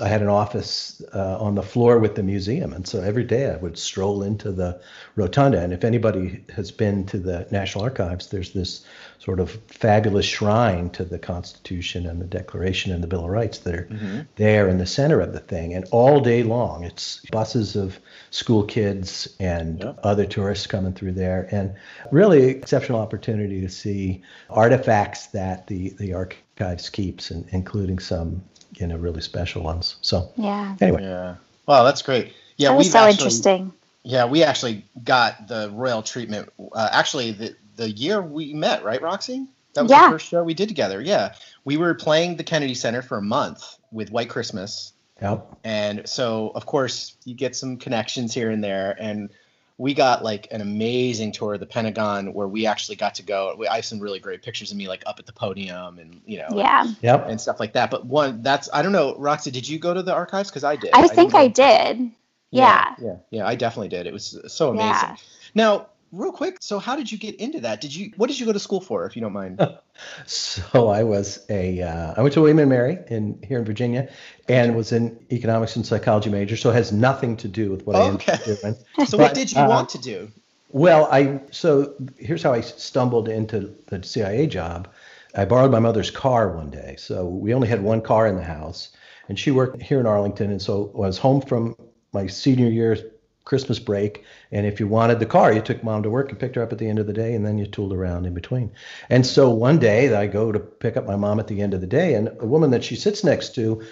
[0.00, 3.50] I had an office uh, on the floor with the museum, and so every day
[3.50, 4.80] I would stroll into the
[5.16, 5.60] rotunda.
[5.60, 8.86] And if anybody has been to the National Archives, there's this
[9.22, 13.58] sort of fabulous shrine to the Constitution and the Declaration and the Bill of Rights
[13.58, 15.74] that are there in the center of the thing.
[15.74, 21.46] And all day long, it's buses of school kids and other tourists coming through there,
[21.52, 21.72] and
[22.10, 28.42] really exceptional opportunity to see artifacts that the the archives keeps, and including some
[28.74, 29.96] you know really special ones.
[30.00, 30.74] So Yeah.
[30.80, 31.36] anyway, Yeah.
[31.66, 32.32] Wow, that's great.
[32.56, 33.72] Yeah, that was we've so actually, interesting.
[34.02, 36.48] Yeah, we actually got the royal treatment.
[36.72, 39.46] Uh, actually, the the year we met, right, Roxy?
[39.74, 40.06] That was Yeah.
[40.06, 41.00] the first show we did together.
[41.00, 45.46] Yeah, we were playing the Kennedy Center for a month with White Christmas, yep.
[45.64, 49.30] and so of course you get some connections here and there, and
[49.78, 53.56] we got like an amazing tour of the Pentagon where we actually got to go.
[53.58, 56.20] we- I have some really great pictures of me like up at the podium and
[56.26, 56.86] you know Yeah.
[57.00, 57.28] Yep.
[57.28, 57.90] and stuff like that.
[57.90, 60.50] But one that's I don't know, Roxy, did you go to the archives?
[60.50, 60.90] Because I did.
[60.92, 62.10] I think I go- did.
[62.50, 62.94] Yeah.
[63.00, 64.06] yeah, yeah, I definitely did.
[64.06, 64.90] It was so amazing.
[64.92, 65.16] Yeah.
[65.54, 67.80] Now, real quick, so how did you get into that?
[67.80, 69.60] Did you what did you go to school for, if you don't mind?
[70.26, 74.08] So I was a uh, I went to William and Mary in here in Virginia,
[74.48, 76.56] and was an economics and psychology major.
[76.56, 78.32] So it has nothing to do with what I Okay.
[78.32, 78.76] ended doing.
[79.06, 80.32] So what did you uh, want to do?
[80.70, 84.88] Well, I so here's how I stumbled into the CIA job.
[85.34, 86.96] I borrowed my mother's car one day.
[86.98, 88.90] So we only had one car in the house,
[89.28, 91.76] and she worked here in Arlington, and so I was home from
[92.12, 92.96] my senior year
[93.44, 94.24] Christmas break.
[94.50, 96.72] And if you wanted the car, you took mom to work and picked her up
[96.72, 98.72] at the end of the day, and then you tooled around in between.
[99.10, 101.80] And so one day I go to pick up my mom at the end of
[101.80, 103.82] the day, and a woman that she sits next to,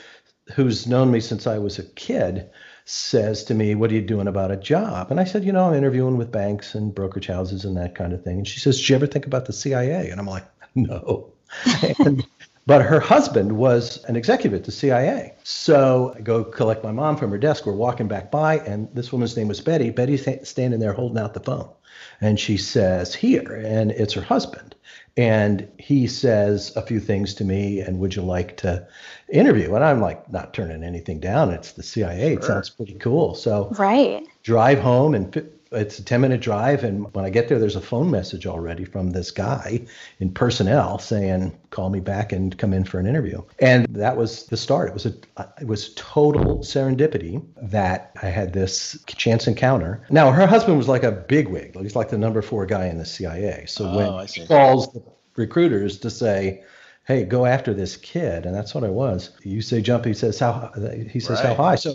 [0.55, 2.49] who's known me since I was a kid,
[2.85, 5.11] says to me, What are you doing about a job?
[5.11, 8.13] And I said, You know, I'm interviewing with banks and brokerage houses and that kind
[8.13, 8.39] of thing.
[8.39, 10.11] And she says, Did you ever think about the CIA?
[10.11, 11.33] And I'm like, No.
[11.99, 12.25] and,
[12.71, 15.35] but her husband was an executive at the CIA.
[15.43, 17.67] So I go collect my mom from her desk.
[17.67, 19.91] We're walking back by, and this woman's name was Betty.
[19.91, 21.69] Betty's standing there holding out the phone.
[22.21, 23.61] And she says, Here.
[23.67, 24.77] And it's her husband.
[25.17, 28.87] And he says a few things to me, and would you like to
[29.29, 29.75] interview?
[29.75, 31.51] And I'm like, not turning anything down.
[31.51, 32.35] It's the CIA.
[32.35, 33.35] It sounds pretty cool.
[33.35, 34.23] So Right.
[34.45, 37.81] drive home and it's a 10 minute drive and when i get there there's a
[37.81, 39.81] phone message already from this guy
[40.19, 43.41] in personnel saying call me back and come in for an interview.
[43.61, 44.89] And that was the start.
[44.89, 45.15] It was a
[45.61, 50.05] it was total serendipity that i had this chance encounter.
[50.11, 51.77] Now her husband was like a bigwig.
[51.81, 54.41] He's like the number four guy in the cia so Oh, when I see.
[54.43, 55.03] he calls the
[55.37, 56.65] recruiters to say
[57.07, 59.31] hey go after this kid and that's what i was.
[59.45, 60.73] You say jump he says how
[61.09, 61.77] he says how high?
[61.77, 61.95] So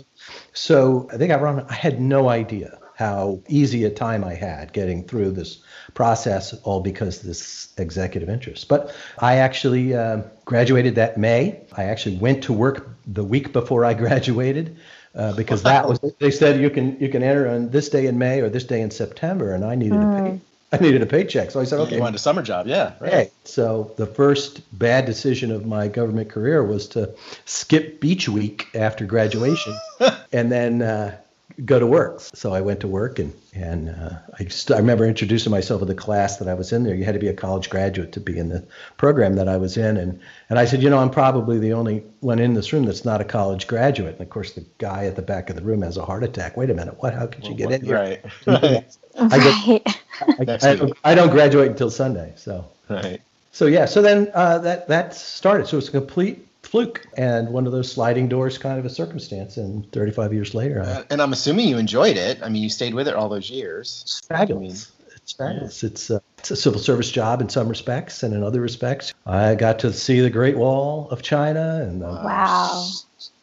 [0.54, 1.60] so I think I run.
[1.68, 5.58] I had no idea how easy a time I had getting through this
[5.92, 8.68] process, all because of this executive interest.
[8.68, 11.60] But I actually uh, graduated that May.
[11.76, 14.76] I actually went to work the week before I graduated.
[15.14, 18.18] Uh, because that was they said you can you can enter on this day in
[18.18, 20.40] May or this day in September and I needed a pay,
[20.72, 22.92] I needed a paycheck so I said okay You wanted a summer job, yeah.
[23.00, 23.12] Right.
[23.14, 23.32] Right.
[23.44, 27.14] So the first bad decision of my government career was to
[27.46, 29.74] skip beach week after graduation,
[30.32, 31.16] and then uh,
[31.64, 32.20] go to work.
[32.20, 35.86] So I went to work, and and uh, I just I remember introducing myself to
[35.86, 36.94] the class that I was in there.
[36.94, 38.64] You had to be a college graduate to be in the
[38.96, 42.04] program that I was in, and and I said, you know, I'm probably the only
[42.20, 44.14] one in this room that's not a college graduate.
[44.14, 46.56] And of course, the guy at the back of the room has a heart attack.
[46.56, 47.14] Wait a minute, what?
[47.14, 47.94] How could you get in here?
[47.94, 48.24] Right.
[49.18, 49.32] Right.
[49.32, 49.82] I, get,
[50.26, 50.40] Right.
[50.40, 50.92] I, Next I.
[51.04, 52.66] I don't graduate until Sunday, so.
[52.90, 53.20] Right.
[53.52, 55.66] So yeah, so then uh, that that started.
[55.66, 59.56] So it's a complete fluke and one of those sliding doors kind of a circumstance.
[59.56, 62.40] And 35 years later, I, Uh, And I'm assuming you enjoyed it.
[62.42, 64.02] I mean, you stayed with it all those years.
[64.04, 64.92] it's fabulous.
[65.16, 65.82] It's fabulous.
[65.82, 69.56] It's uh, it's a civil service job in some respects, and in other respects, I
[69.56, 72.84] got to see the Great Wall of China and the Wow.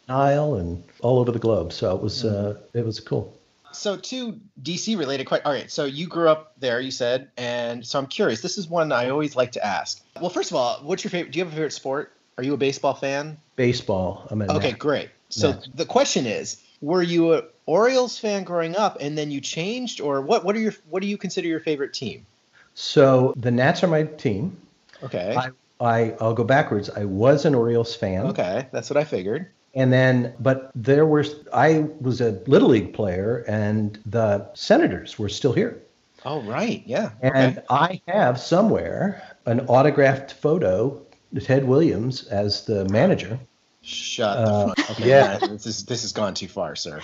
[0.08, 1.74] Nile and all over the globe.
[1.74, 3.38] So it was uh, it was cool.
[3.74, 5.46] So two DC related questions.
[5.48, 5.70] All right.
[5.72, 8.42] So you grew up there, you said, and so I'm curious.
[8.42, 10.02] This is one I always like to ask.
[10.22, 11.32] Well, first of all, what's your favorite?
[11.34, 12.14] Do you have a favorite sport?
[12.38, 13.38] Are you a baseball fan?
[13.56, 14.28] Baseball.
[14.30, 15.10] I'm a Okay, Nat- great.
[15.30, 20.02] So the question is, were you a Orioles fan growing up, and then you changed,
[20.02, 20.44] or what?
[20.44, 22.26] What are your What do you consider your favorite team?
[22.76, 24.58] So the Nats are my team.
[25.02, 25.36] Okay.
[25.36, 26.90] I, I I'll go backwards.
[26.90, 28.28] I was an Orioles fan.
[28.28, 29.48] Okay, that's what I figured.
[29.76, 35.30] And then, but there were, I was a Little League player, and the Senators were
[35.30, 35.82] still here.
[36.26, 36.84] Oh, right.
[36.86, 37.12] Yeah.
[37.22, 37.68] And okay.
[37.70, 41.02] I have somewhere an autographed photo,
[41.42, 43.40] Ted Williams as the manager.
[43.82, 44.92] Shut uh, the fuck.
[44.92, 45.38] Okay, yeah.
[45.40, 47.02] This is this has gone too far, sir.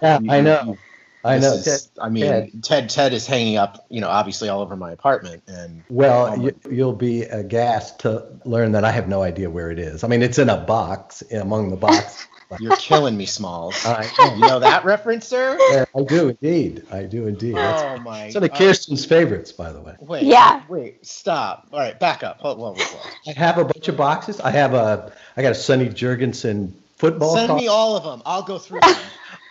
[0.00, 0.78] Yeah, I know.
[1.24, 1.52] I know.
[1.54, 2.64] is- Ted, I mean, Ted.
[2.64, 2.90] Ted.
[2.90, 6.92] Ted is hanging up, you know, obviously all over my apartment, and well, you, you'll
[6.92, 10.04] be aghast to learn that I have no idea where it is.
[10.04, 12.26] I mean, it's in a box among the box.
[12.60, 13.74] you're killing me, Smalls.
[13.86, 15.56] I You know that reference, sir?
[15.70, 16.84] Yeah, I do indeed.
[16.90, 17.56] I do indeed.
[17.56, 18.24] That's Oh my.
[18.24, 19.94] it's one of uh, Kirsten's favorites, by the way.
[20.00, 20.24] Wait.
[20.24, 20.62] Yeah.
[20.68, 21.04] Wait.
[21.06, 21.68] Stop.
[21.72, 21.98] All right.
[21.98, 22.40] Back up.
[22.40, 22.76] Hold on.
[22.76, 23.12] Hold on.
[23.26, 24.40] I have a bunch of boxes.
[24.40, 27.34] I have a, I got a Sonny Jurgensen football.
[27.34, 27.60] Send card.
[27.60, 28.22] me all of them.
[28.26, 28.94] I'll go through them.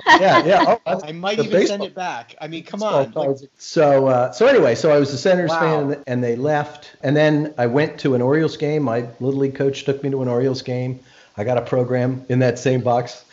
[0.05, 0.77] Yeah, yeah.
[0.85, 2.35] Oh, I might even send it back.
[2.41, 3.31] I mean, come baseball on.
[3.33, 5.89] Like, so, uh, so anyway, so I was a Senators Wow.
[5.89, 8.83] fan, and, they left, and then I went to an Orioles game.
[8.83, 10.99] My little league coach took me to an Orioles game.
[11.37, 13.23] I got a program in that same box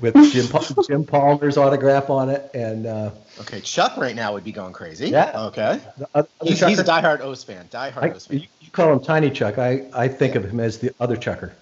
[0.00, 0.46] with Jim
[0.86, 5.08] Jim Palmer's autograph on it, and uh, okay, Chuck right now would be going crazy.
[5.08, 5.46] Yeah.
[5.46, 5.80] Okay.
[5.96, 7.66] the other He's, he's a Chucker- diehard O's fan.
[7.70, 8.40] Diehard I- O's fan.
[8.40, 9.58] you, you call him Tiny Chuck.
[9.58, 11.54] I, I think of him as the other Chucker.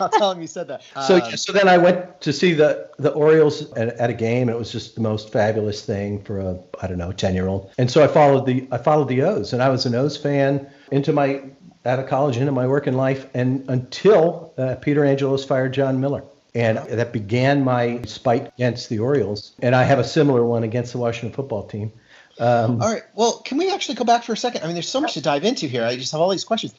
[0.00, 0.82] I'll tell him you said that.
[1.06, 4.48] So, Um, so then I went to see the the Orioles at, at a game,
[4.48, 7.48] and it was just the most fabulous thing for a I don't know ten year
[7.48, 7.70] old.
[7.78, 10.66] And so I followed the I followed the O's, and I was an O's fan
[10.90, 11.42] into my
[11.84, 16.24] out of college into my working life, and until uh, Peter Angelos fired Jon Miller.
[16.54, 20.92] And that began my spite against the Orioles, and I have a similar one against
[20.92, 21.92] the Washington football team.
[22.40, 23.02] Um, All right.
[23.14, 24.62] Well, can we actually go back for a second?
[24.62, 25.84] I mean, there's so much to dive into here.
[25.84, 26.74] I just have all these questions.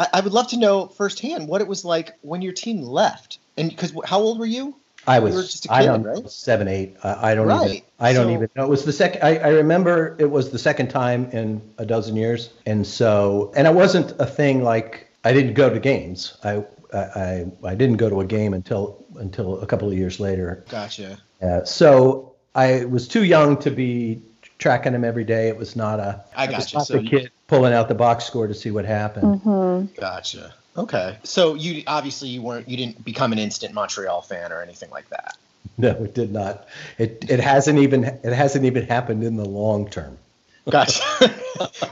[0.00, 3.38] I, I would love to know firsthand what it was like when your team left.
[3.56, 4.74] And because how old were you?
[5.06, 6.30] I You was just a I kid, don't right?
[6.30, 6.96] seven eight.
[7.04, 7.84] I, I don't even Right.
[8.00, 8.64] I don't So- even know.
[8.64, 9.22] It was the second.
[9.22, 13.66] I, I remember it was the second time in a dozen years, and so and
[13.66, 16.36] it wasn't a thing like I didn't go to games.
[16.44, 20.20] I I I, I didn't go to a game until until a couple of years
[20.20, 20.64] later.
[20.70, 21.18] Gotcha.
[21.42, 24.20] Uh, so I was too young to be
[24.58, 25.48] tracking them every day.
[25.48, 26.76] It was not a I was gotcha.
[26.76, 29.40] not So the you- kid pulling out the box score to see what happened.
[29.42, 30.00] Mm-hmm.
[30.00, 30.54] Gotcha.
[30.76, 31.18] Okay.
[31.24, 35.10] So you obviously you weren't you didn't become an instant Montreal fan or anything like
[35.10, 35.36] that.
[35.76, 36.68] No, it did not.
[36.96, 40.16] It it hasn't even it hasn't even happened in the long term.
[40.70, 41.02] Gotcha.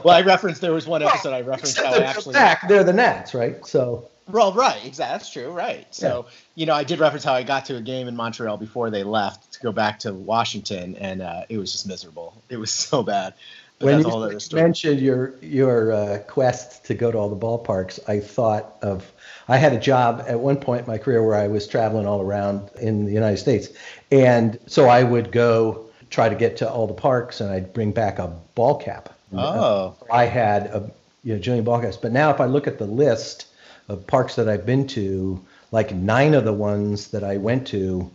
[0.03, 2.69] well, I referenced there was one episode I referenced how I they're actually back.
[2.69, 3.65] They're the Nats, right?
[3.65, 5.13] So Well, right, exactly.
[5.13, 5.93] That's true, right.
[5.93, 8.89] So, you know, I did reference how I got to a game in Montreal before
[8.89, 12.41] they left to go back to Washington, and uh, it was just miserable.
[12.47, 13.33] It was so bad.
[13.79, 14.61] When you a whole other story.
[14.61, 19.09] mentioned your your uh, quest to go to all the ballparks, I thought of
[19.47, 22.21] I had a job at one point in my career where I was traveling all
[22.21, 23.69] around in the United States,
[24.11, 27.91] and so I would go try to get to all the parks, and I'd bring
[27.91, 29.15] back a ball cap.
[29.33, 30.91] Oh, I had a
[31.23, 33.47] you know jillion ball caps, but now if I look at the list
[33.87, 38.11] of parks that I've been to, like nine of the ones that I went to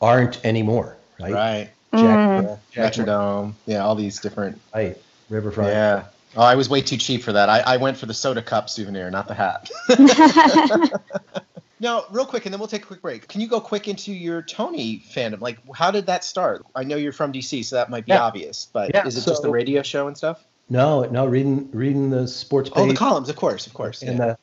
[0.00, 1.32] aren't anymore, right?
[1.32, 1.70] right.
[1.94, 3.54] Jack, Jack, Metrodome.
[3.66, 4.60] Yeah, all these different.
[4.74, 4.96] right,
[5.28, 5.70] Riverfront.
[5.70, 6.04] Yeah.
[6.36, 7.48] Oh, I was way too cheap for that.
[7.48, 9.68] I, I went for the soda cup souvenir, not the hat.
[11.82, 13.26] Now, real quick, and then we'll take a quick break.
[13.26, 15.40] Can you go quick into your Tony fandom?
[15.40, 16.66] Like, how did that start?
[16.74, 18.22] I know you're from DC, so that might be Yeah.
[18.22, 20.44] obvious, but Yeah, is it just the radio show and stuff?
[20.68, 22.78] No, no, reading reading the sports page.
[22.84, 24.02] Oh, the columns, of course, of course.
[24.02, 24.24] And yeah.
[24.26, 24.34] uh,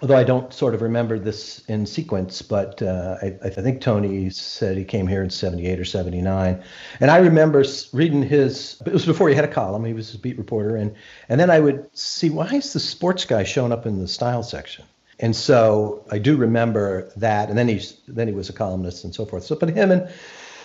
[0.00, 4.30] although I don't sort of remember this in sequence, but uh, I, I think Tony
[4.30, 6.62] said he came here in '78 or '79,
[7.00, 8.80] and I remember reading his.
[8.86, 9.84] It was before he had a column.
[9.84, 10.94] He was a beat reporter, and
[11.28, 14.42] and then I would see why is the sports guy showing up in the style
[14.42, 14.84] section,
[15.18, 17.48] And so I do remember that.
[17.48, 19.44] And then he's then he was a columnist and so forth.
[19.44, 20.08] So, but him and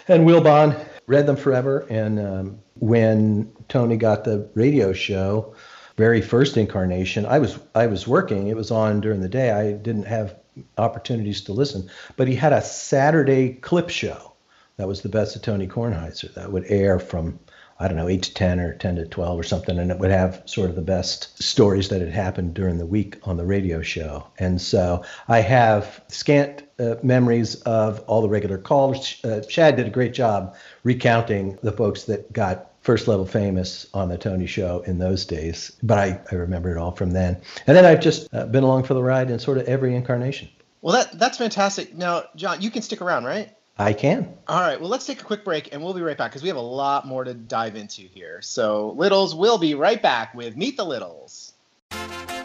[0.07, 1.85] and Wilbon read them forever.
[1.89, 5.55] And um, when Tony got the radio show,
[5.97, 8.47] very first incarnation, I was I was working.
[8.47, 9.51] It was on during the day.
[9.51, 10.35] I didn't have
[10.77, 11.89] opportunities to listen.
[12.15, 14.33] But he had a Saturday clip show.
[14.77, 16.33] That was the best of Tony Kornheiser.
[16.33, 17.39] That would air from
[17.79, 20.11] I don't know, 8 to 10 or 10 to 12 or something, and it would
[20.11, 23.81] have sort of the best stories that had happened during the week on the radio
[23.81, 24.27] show.
[24.39, 29.19] And so I have scant uh, memories of all the regular callers.
[29.23, 34.09] Uh, Chad did a great job recounting the folks that got first level famous on
[34.09, 37.41] the Tony show in those days, but I, I remember it all from then.
[37.65, 40.49] And then I've just uh, been along for the ride in sort of every incarnation.
[40.81, 41.95] Well, that that's fantastic.
[41.95, 43.49] Now, John, you can stick around, right?
[43.79, 44.31] I can.
[44.47, 44.79] All right.
[44.79, 46.61] Well, let's take a quick break and we'll be right back because we have a
[46.61, 48.41] lot more to dive into here.
[48.41, 51.53] So, Littles, we'll be right back with Meet the Littles.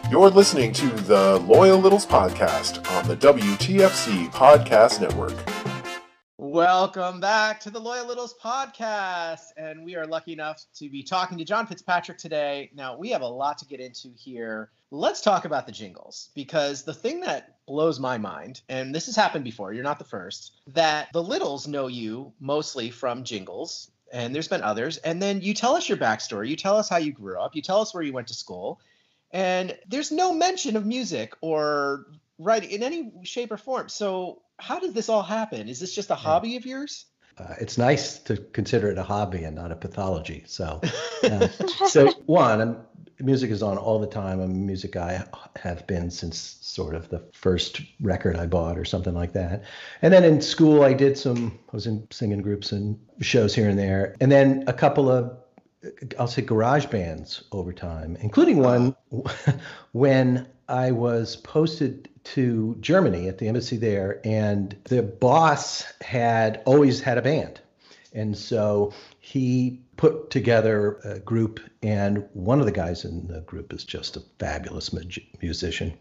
[0.09, 5.58] You're listening to the Loyal Littles podcast on the WTFC Podcast Network.
[6.41, 9.47] Welcome back to the Loyal Littles podcast.
[9.57, 12.71] And we are lucky enough to be talking to John Fitzpatrick today.
[12.73, 14.69] Now, we have a lot to get into here.
[14.89, 19.17] Let's talk about the jingles because the thing that blows my mind, and this has
[19.17, 24.33] happened before, you're not the first, that the Littles know you mostly from jingles, and
[24.33, 24.95] there's been others.
[24.95, 27.61] And then you tell us your backstory, you tell us how you grew up, you
[27.61, 28.79] tell us where you went to school,
[29.31, 32.05] and there's no mention of music or
[32.39, 33.89] writing in any shape or form.
[33.89, 35.69] So, how did this all happen?
[35.69, 37.05] Is this just a hobby of yours?
[37.37, 40.43] Uh, it's nice to consider it a hobby and not a pathology.
[40.47, 40.81] So,
[41.23, 41.47] uh,
[41.87, 42.77] so one, I'm,
[43.19, 44.39] music is on all the time.
[44.39, 45.23] I'm a music guy,
[45.61, 49.63] have been since sort of the first record I bought or something like that.
[50.01, 53.69] And then in school, I did some, I was in singing groups and shows here
[53.69, 54.15] and there.
[54.19, 55.37] And then a couple of,
[56.17, 58.95] I'll say garage bands over time, including one
[59.91, 67.01] when I was posted to Germany at the embassy there, and the boss had always
[67.01, 67.59] had a band.
[68.13, 73.73] And so he put together a group, and one of the guys in the group
[73.73, 74.91] is just a fabulous
[75.41, 75.93] musician.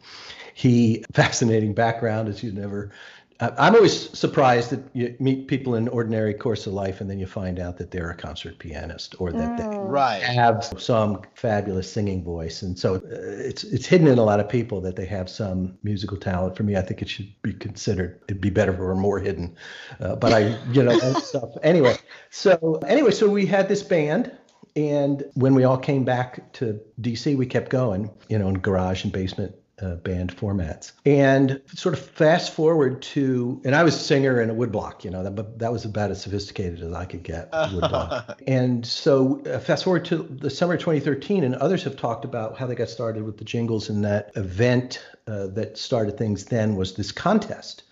[0.55, 2.91] He fascinating background as you never.
[3.41, 7.27] I'm always surprised that you meet people in ordinary course of life, and then you
[7.27, 10.21] find out that they're a concert pianist or that they Right.
[10.21, 14.49] have some fabulous singing voice, and so uh, it's it's hidden in a lot of
[14.49, 16.57] people that they have some musical talent.
[16.57, 18.21] For me, I think it should be considered.
[18.29, 19.57] It'd be better if it were more hidden,
[20.01, 21.51] uh, but I, you know, and stuff.
[21.63, 21.97] Anyway,
[22.31, 24.33] so anyway, so we had this band,
[24.75, 29.05] and when we all came back to DC, we kept going, you know, in garage
[29.05, 30.93] and basement uh, band formats.
[31.07, 35.11] And sort of fast forward to, and I was a singer in a woodblock, you
[35.11, 37.49] know, that, but that was about as sophisticated as I could get.
[38.47, 42.59] And so uh, fast forward to the summer of 2013, and others have talked about
[42.59, 43.89] how they got started with the jingles.
[43.89, 47.85] And that event uh, that started things then was this contest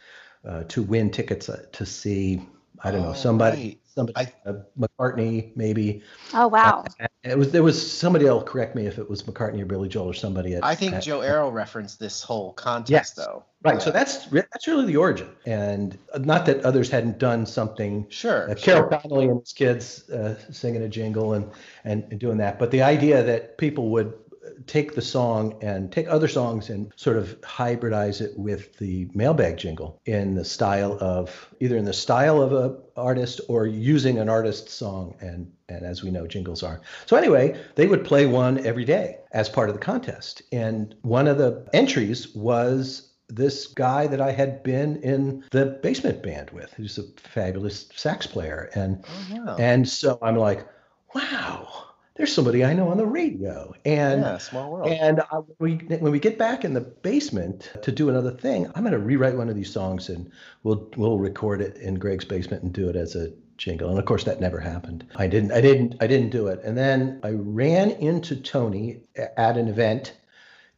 [0.45, 2.43] uh, to win tickets uh, to see,
[2.83, 3.57] I don't know, Oh, somebody.
[3.57, 3.81] right.
[3.97, 6.03] Somebody, I- uh, McCartney, maybe.
[6.35, 6.85] Oh wow.
[7.25, 8.45] It was there was somebody else.
[8.47, 10.55] Correct me if it was McCartney or Billy Joel or somebody.
[10.55, 13.11] At, I think at- Joe Arrow referenced this whole contest, Yes.
[13.13, 13.45] though.
[13.63, 13.81] Right.
[13.81, 18.07] So that's that's really the origin, and uh, not that others hadn't done something.
[18.11, 18.51] Sure.
[18.51, 21.51] Uh, Carol Connolly and his kids uh, singing a jingle and,
[21.85, 24.26] and and doing that, but the idea that people would uh,
[24.67, 29.57] take the song and take other songs and sort of hybridize it with the mailbag
[29.57, 34.29] jingle in the style of either in the style of a artist or using an
[34.29, 38.65] artist's song and and as we know jingles are so anyway they would play one
[38.67, 44.07] every day as part of the contest and one of the entries was this guy
[44.07, 48.71] that I had been in the basement band with, who's a fabulous sax player.
[48.73, 49.57] And Oh, wow.
[49.59, 50.65] and so I'm like,
[51.13, 53.75] wow, there's somebody I know on the radio.
[53.85, 54.91] And yeah, small world.
[54.91, 58.83] and I, we, when we get back in the basement to do another thing, I'm
[58.83, 60.31] going to rewrite one of these songs and
[60.63, 63.91] we'll we'll record it in Greg's basement and do it as a jingle.
[63.91, 65.07] And of course, that never happened.
[65.17, 66.61] I didn't I didn't I didn't do it.
[66.65, 70.15] And then I ran into Tony at an event,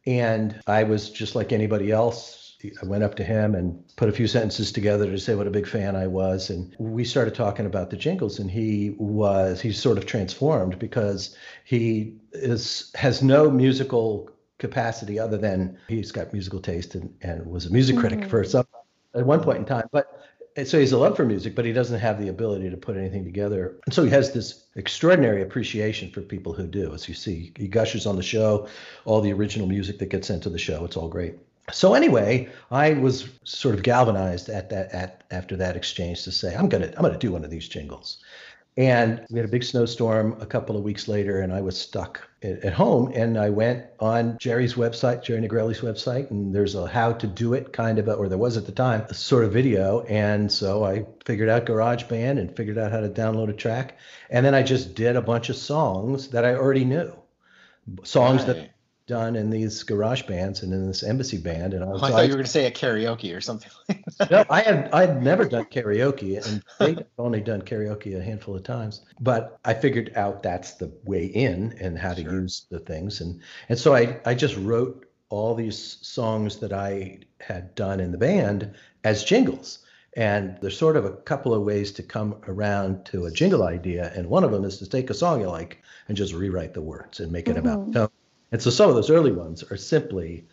[0.05, 2.48] and I was just like anybody else.
[2.81, 5.51] I went up to him and put a few sentences together to say what a
[5.51, 6.49] big fan I was.
[6.49, 11.35] And we started talking about the jingles, and he was he's sort of transformed because
[11.63, 17.65] he is has no musical capacity other than he's got musical taste and, and was
[17.65, 18.29] a music critic mm-hmm.
[18.29, 18.65] for some
[19.15, 19.87] at one point in time.
[19.91, 20.07] But
[20.65, 23.23] so he's a love for music, but he doesn't have the ability to put anything
[23.23, 23.79] together.
[23.85, 26.93] And so he has this extraordinary appreciation for people who do.
[26.93, 28.67] As you see, he gushes on the show,
[29.05, 30.83] all the original music that gets sent to the show.
[30.83, 31.35] It's all great.
[31.71, 36.55] So anyway, I was sort of galvanized at that at after that exchange to say
[36.55, 38.17] I'm gonna I'm gonna do one of these jingles,
[38.77, 42.29] And we had a big snowstorm a couple of weeks later, and I was stuck
[42.41, 43.11] at home.
[43.13, 47.53] And I went on Jerry's website, Jerry Negrelli's website, and there's a how to do
[47.53, 50.01] it kind of, a, or there was at the time, a sort of video.
[50.03, 53.97] And so I figured out GarageBand and figured out how to download a track.
[54.29, 57.13] And then I just did a bunch of songs that I already knew,
[58.03, 58.71] songs that Right.
[59.09, 61.73] Done in these garage bands and in this embassy band.
[61.73, 63.35] And oh, I Oh, was I thought like, you were going to say a karaoke
[63.35, 64.31] or something like that.
[64.31, 68.55] no, I had I had never done karaoke, and they'd only done karaoke a handful
[68.55, 69.01] of times.
[69.19, 73.41] But I figured out that's the way in and how to use the things, and
[73.67, 78.17] and so I I just wrote all these songs that I had done in the
[78.17, 79.79] band as jingles.
[80.17, 84.11] And there's sort of a couple of ways to come around to a jingle idea,
[84.15, 86.81] and one of them is to take a song you like and just rewrite the
[86.81, 87.91] words and make it about mm-hmm.
[87.91, 88.09] tone.
[88.51, 90.47] And so some of those early ones are simply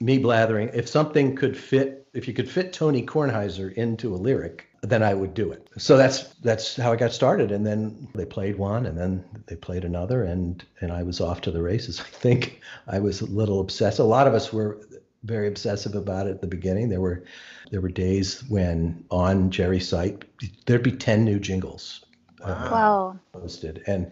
[0.00, 0.70] me blathering.
[0.74, 5.14] If something could fit, if you could fit Tony Kornheiser into a lyric, then I
[5.14, 5.68] would do it.
[5.78, 7.52] So that's that's how I got started.
[7.52, 11.40] And then they played one, and then they played another, and and I was off
[11.42, 12.00] to the races.
[12.00, 13.98] I think I was a little obsessed.
[13.98, 14.80] A lot of us were
[15.24, 16.88] very obsessive about it at the beginning.
[16.88, 17.24] There were
[17.70, 20.24] there were days when on Jerry's site
[20.66, 22.04] there'd be ten new jingles
[22.42, 23.18] uh, Wow.
[23.32, 23.82] posted.
[23.86, 24.10] And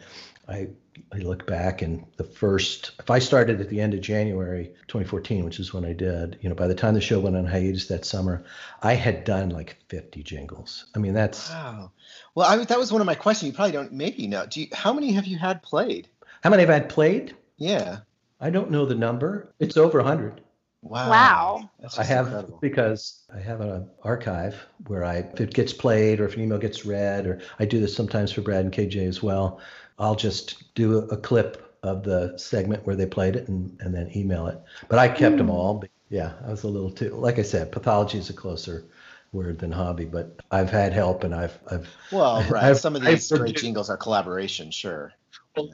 [0.49, 0.69] I
[1.12, 5.44] I look back and the first if I started at the end of January 2014,
[5.44, 7.88] which is when I did, you know, by the time the show went on hiatus
[7.88, 8.44] that summer,
[8.82, 10.86] I had done like 50 jingles.
[10.94, 11.92] I mean, that's Wow.
[12.34, 13.49] Well, I, that was one of my questions.
[13.49, 14.46] You probably don't, maybe you know.
[14.46, 16.09] Do you, how many have you had played?
[16.42, 17.34] how many have I had played?
[17.57, 17.99] Yeah.
[18.40, 19.53] I don't know the number.
[19.59, 20.40] It's over 100.
[20.82, 21.11] Wow.
[21.11, 21.70] Wow.
[21.80, 22.59] That's I have incredible.
[22.61, 26.59] because I have an archive where I, if it gets played or if an email
[26.59, 29.61] gets read, or I do this sometimes for Brad and KJ as well.
[29.99, 34.11] I'll just do a, clip of the segment where they played it and, and then
[34.16, 34.59] email it.
[34.88, 35.74] But I kept them all.
[35.74, 38.84] But yeah, I was a little too, like I said, pathology is a closer
[39.32, 42.64] word than hobby, but I've had help and I've, I've, Well, right.
[42.64, 45.12] I've- Some of I've these great forget- jingles are collaboration, sure.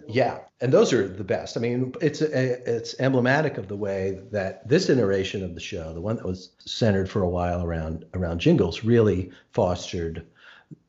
[0.08, 1.58] Yeah, and those are the best.
[1.58, 5.92] I mean, it's a, it's emblematic of the way that this iteration of the show,
[5.92, 10.24] the one that was centered for a while around around jingles, really fostered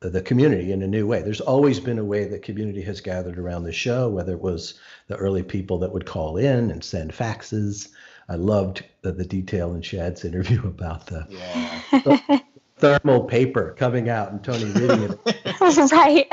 [0.00, 1.22] the community in a new way.
[1.22, 4.74] There's always been a way that community has gathered around the show, whether it was
[5.08, 7.88] the early people that would call in and send faxes.
[8.28, 12.40] I loved the, the detail in Shad's interview about the Yeah.
[12.78, 15.20] thermal paper coming out and Tony reading it
[15.92, 16.26] right.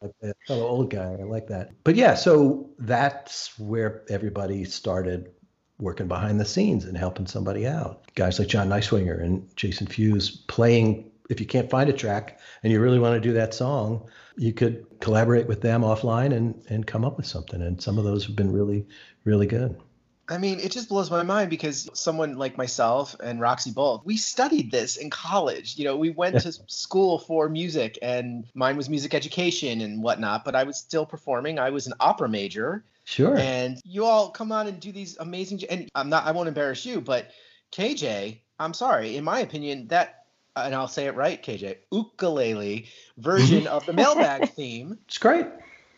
[0.00, 1.16] like a fellow old guy.
[1.18, 1.70] I like that.
[1.82, 5.30] But yeah, so that's where everybody started
[5.78, 8.02] working behind the scenes and helping somebody out.
[8.14, 11.10] Guys like John Neiswinger and Jason Fuse playing.
[11.30, 14.52] If you can't find a track and you really want to do that song, you
[14.52, 17.62] could collaborate with them offline and and come up with something.
[17.62, 18.86] And some of those have been really,
[19.24, 19.80] really good.
[20.28, 24.16] I mean, it just blows my mind because someone like myself and Roxy both, we
[24.16, 25.76] studied this in college.
[25.76, 30.44] You know, we went to school for music and mine was music education and whatnot,
[30.44, 31.58] but I was still performing.
[31.58, 32.84] I was an opera major.
[33.04, 33.36] Sure.
[33.36, 36.86] And you all come on and do these amazing, and I'm not, I won't embarrass
[36.86, 37.30] you, but
[37.72, 40.23] KJ, I'm sorry, in my opinion, that,
[40.56, 42.86] and I'll say it right, KJ, ukulele
[43.18, 45.46] version of the mailbag theme it's great.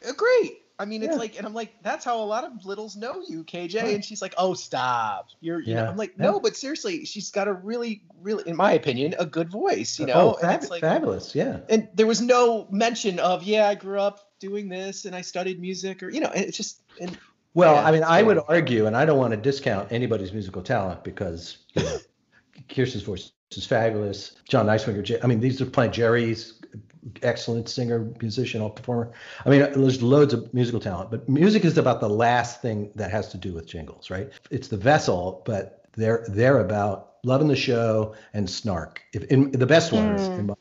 [0.06, 0.62] uh, great.
[0.78, 1.18] I mean, it's Yeah.
[1.18, 3.94] like, and I'm like, that's how a lot of littles know you, KJ.
[3.94, 5.28] And she's like, oh, stop.
[5.40, 5.88] You're, you know, Yeah.
[5.90, 6.24] I'm like, Yeah.
[6.26, 10.04] no, but seriously, she's got a really, really, in my opinion, a good voice, you
[10.04, 10.36] know?
[10.36, 11.34] oh, fab- like, fabulous.
[11.34, 11.60] Yeah.
[11.70, 15.58] and there was no mention of, yeah, I grew up doing this and I studied
[15.62, 17.16] music or, you know, it's just, and
[17.54, 20.60] Well, Yeah, I mean, I would argue, and I don't want to discount anybody's musical
[20.60, 21.96] talent because you know,
[22.68, 24.32] Kirsten's voice is fabulous.
[24.48, 26.54] John Neiswinger, I mean, these are playing Jerry's
[27.22, 29.12] excellent singer, musician, all performer.
[29.44, 33.10] I mean, there's loads of musical talent, but music is about the last thing that
[33.10, 34.30] has to do with jingles, right?
[34.50, 39.02] It's the vessel, but they're they're about loving the show and snark.
[39.12, 40.38] If in the best ones, mm.
[40.38, 40.54] in my,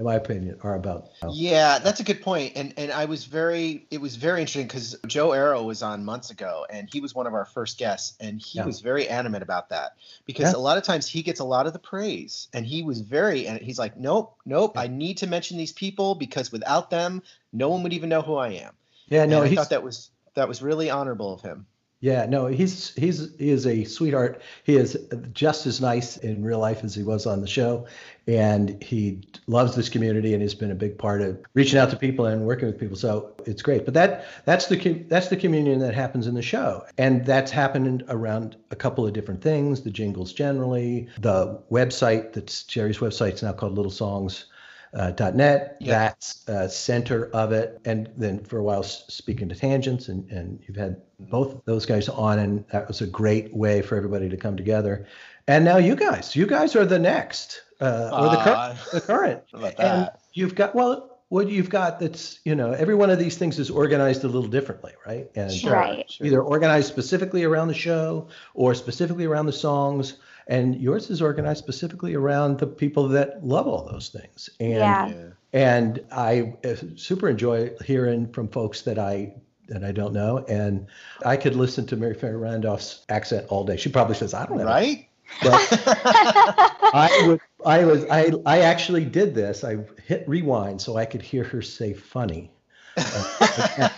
[0.00, 2.54] in my opinion, are about Yeah, that's a good point.
[2.56, 6.30] And and I was very it was very interesting because Joe Arrow was on months
[6.30, 8.64] ago and he was one of our first guests and he Yeah.
[8.64, 10.58] was very animate about that because Yeah.
[10.58, 13.46] a lot of times he gets a lot of the praise and he was very
[13.46, 17.22] and he's like, Nope, nope, I need to mention these people because without them,
[17.52, 18.72] no one would even know who I am.
[19.08, 21.66] yeah, no, and I thought that was that was really honorable of him.
[22.02, 24.40] Yeah, no, he's he's he is a sweetheart.
[24.64, 24.98] He is
[25.34, 27.86] just as nice in real life as he was on the show,
[28.26, 31.96] and he loves this community and he's been a big part of reaching out to
[31.96, 32.96] people and working with people.
[32.96, 33.84] So it's great.
[33.84, 34.76] But that that's the
[35.08, 39.12] that's the communion that happens in the show, and that's happened around a couple of
[39.12, 39.82] different things.
[39.82, 44.46] The jingles generally, the website that's Jerry's website is now called Little Songs
[44.94, 45.76] uh, .net.
[45.80, 45.98] Yeah.
[45.98, 47.80] That's uh, center of it.
[47.84, 52.08] And then for a while, speaking to tangents, and, and you've had both those guys
[52.08, 55.06] on, and that was a great way for everybody to come together.
[55.46, 58.76] And now you guys, you guys are the next, uh, or the, cur- Aw.
[58.92, 59.42] the current.
[59.52, 63.18] How about And you've got well, what you've got that's you know every one of
[63.18, 65.72] these things is organized a little differently right and Sure.
[65.72, 66.04] Right.
[66.20, 70.14] either organized specifically around the show or specifically around the songs
[70.50, 75.08] and yours is organized specifically around the people that love all those things and Yeah.
[75.08, 75.28] Yeah.
[75.54, 79.32] and i uh, super enjoy hearing from folks that i
[79.68, 80.86] that i don't know and
[81.24, 84.58] i could listen to mary faye randolph's accent all day she probably says i don't
[84.58, 85.06] know Right?
[85.42, 87.40] I would.
[87.64, 88.04] I was.
[88.10, 88.32] I.
[88.46, 89.62] I actually did this.
[89.62, 92.50] I hit rewind so I could hear her say "funny."
[92.96, 93.88] Uh,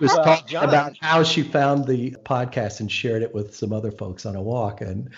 [0.00, 3.72] was Well, talking John- about how she found the podcast and shared it with some
[3.72, 5.10] other folks on a walk and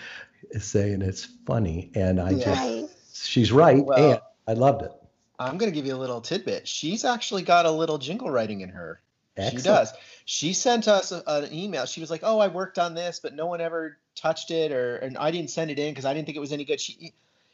[0.59, 1.91] saying it's funny.
[1.95, 2.45] And I Yeah.
[2.45, 2.89] just, Right.
[3.13, 4.91] she's right, Well- and I loved it.
[5.39, 6.67] I'm going to give you a little tidbit.
[6.67, 9.01] She's actually got a little jingle writing in her.
[9.49, 9.91] She does.
[10.25, 11.85] She sent us a, an email.
[11.85, 14.97] She was like, "Oh, I worked on this, but no one ever touched it, or
[14.97, 17.13] and I didn't send it in because I didn't think it was any good." She,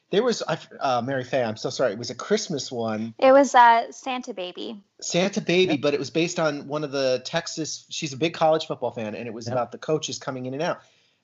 [0.09, 1.43] there was, I, uh, Mary Faye.
[1.43, 1.93] I'm so sorry.
[1.93, 4.81] It was a Christmas one, It was uh, Santa Baby.
[4.99, 7.85] Santa Baby, but it was based on one of the Texas.
[7.89, 9.53] She's a big college football fan, and it was Yep.
[9.53, 10.81] about the coaches coming in and out.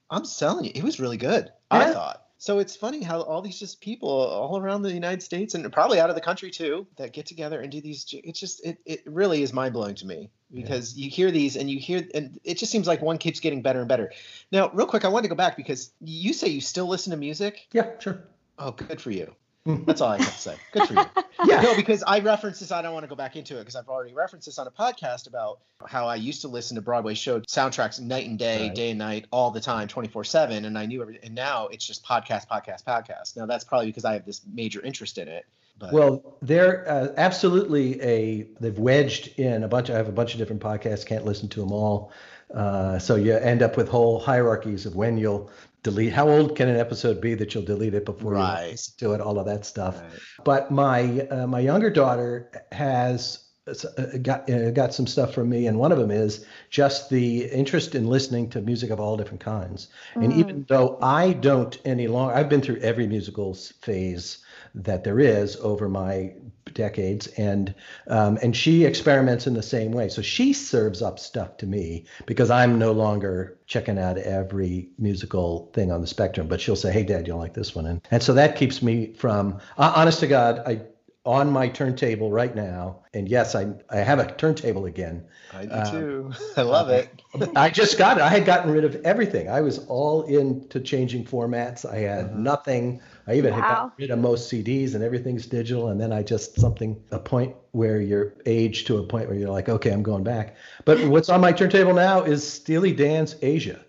[0.09, 1.51] I'm telling you, it was really good.
[1.71, 2.23] I thought.
[2.37, 6.01] So it's funny how all these just people all around the United States and probably
[6.01, 8.05] out of the country too that get together and do these.
[8.11, 11.71] It's just it it really is mind blowing to me because you hear these and
[11.71, 14.11] you hear and it just seems like one keeps getting better and better.
[14.51, 17.17] Now, real quick, I wanted to go back because you say you still listen to
[17.17, 17.65] music.
[17.71, 18.21] Yeah, sure.
[18.59, 19.33] Oh, good for you.
[19.85, 20.55] That's all I have to say.
[20.71, 21.05] Good for you.
[21.45, 21.61] Yeah.
[21.61, 22.71] No, because I referenced this.
[22.71, 24.71] I don't want to go back into it because I've already referenced this on a
[24.71, 28.75] podcast about how I used to listen to Broadway show soundtracks night and day, Right.
[28.75, 30.63] day and night, all the time, 24 7.
[30.63, 31.25] And I knew everything.
[31.25, 33.35] And now it's just podcast, podcast, podcast.
[33.35, 35.45] Now that's probably because I have this major interest in it.
[35.79, 38.47] But Well, they're uh, absolutely a.
[38.61, 39.89] They've wedged in a bunch.
[39.89, 41.05] I have a bunch of different podcasts.
[41.05, 42.11] Can't listen to them all.
[42.53, 45.49] Uh, so you end up with whole hierarchies of when you'll
[45.83, 46.13] delete.
[46.13, 48.65] How old can an episode be that you'll delete it before Right.
[48.65, 49.21] you listen to it?
[49.21, 50.01] All of that stuff.
[50.01, 50.19] Right.
[50.43, 55.67] But my uh, my younger daughter has uh, got uh, got some stuff from me,
[55.67, 59.39] and one of them is just the interest in listening to music of all different
[59.41, 59.87] kinds.
[60.15, 60.37] And Mm.
[60.37, 64.39] even though I don't any longer, I've been through every musical phase
[64.75, 66.33] that there is over my
[66.73, 67.73] decades, and
[68.07, 70.09] um, and she experiments in the same way.
[70.09, 75.69] So she serves up stuff to me because I'm no longer checking out every musical
[75.73, 76.47] thing on the spectrum.
[76.47, 79.13] But she'll say, "Hey, Dad, you'll like this one?" And and so that keeps me
[79.13, 79.59] from.
[79.77, 80.81] Uh, honest to God, I
[81.25, 85.25] on my turntable right now, and yes, I I have a turntable again.
[85.55, 86.31] I do Um, too.
[86.57, 87.21] I love it.
[87.55, 88.23] I just got it.
[88.23, 89.49] I had gotten rid of everything.
[89.49, 91.85] I was all into changing formats.
[91.89, 92.39] I had Mhm.
[92.39, 93.01] nothing.
[93.27, 95.87] I even had gotten rid of most CDs and everything's digital.
[95.89, 99.49] And then I just something a point where you're aged to a point where you're
[99.49, 100.55] like, okay, I'm going back.
[100.85, 103.79] But what's on my turntable now is Steely Dan's Aja.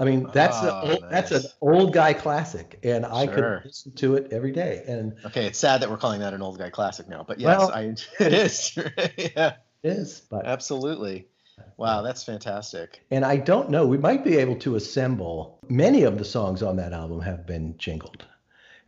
[0.00, 3.34] I mean, that's a Oh, old, that's an old guy classic, and I Sure.
[3.34, 4.82] could listen to it every day.
[4.88, 7.58] And Okay, it's sad that we're calling that an old guy classic now, but yes,
[7.58, 7.82] Well- I,
[8.24, 8.72] it is.
[9.18, 11.28] yeah, it is, but absolutely.
[11.76, 13.02] Wow, that's fantastic.
[13.10, 16.76] And I don't know, we might be able to assemble many of the songs on
[16.76, 18.24] that album have been jingled.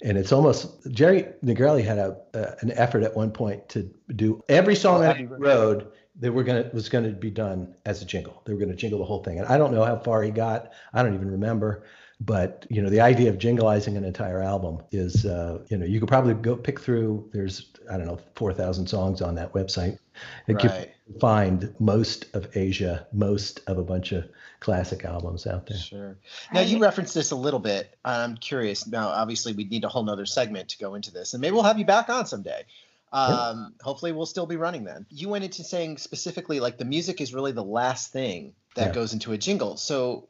[0.03, 4.43] And it's almost Jerry Negrelli had a uh, an effort at one point to do
[4.49, 5.93] every song Oh, that Abbey he Road.
[6.15, 8.43] Wrote they were gonna was gonna be done as a jingle.
[8.45, 9.39] They were gonna jingle the whole thing.
[9.39, 10.73] And I don't know how far he got.
[10.93, 11.85] I don't even remember.
[12.21, 15.99] But you know, the idea of jingleizing an entire album is uh, you know, you
[15.99, 19.99] could probably go pick through there's I don't know, four thousand songs on that website.
[20.47, 20.91] It could Right.
[21.21, 24.29] find most of Aja, most of a bunch of
[24.61, 25.79] classic albums out there.
[25.79, 26.17] Sure.
[26.53, 27.97] Now you referenced this a little bit.
[28.05, 28.87] I'm curious.
[28.87, 31.65] Now, obviously, we'd need a whole nother segment to go into this, and maybe we'll
[31.65, 32.65] have you back on someday.
[33.13, 35.07] Um, Hopefully, we'll still be running then.
[35.11, 38.93] You went into saying specifically like the music is really the last thing that Yeah.
[38.93, 39.77] goes into a jingle.
[39.77, 40.29] So,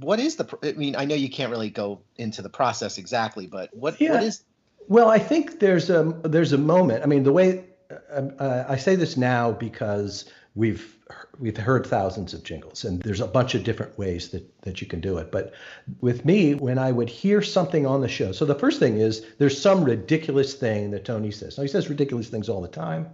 [0.00, 0.46] what is the?
[0.62, 4.12] I mean, I know you can't really go into the process exactly, but what Yeah.
[4.14, 4.42] what is?
[4.88, 7.02] Well, I think there's a there's a moment.
[7.02, 10.24] I mean, the way uh, uh, I say this now because
[10.54, 10.98] we've
[11.38, 14.86] we've heard thousands of jingles, and there's a bunch of different ways that that you
[14.86, 15.32] can do it.
[15.32, 15.52] But
[16.00, 19.24] with me, when I would hear something on the show, so the first thing is
[19.38, 21.56] there's some ridiculous thing that Tony says.
[21.56, 23.08] Now he says ridiculous things all the time,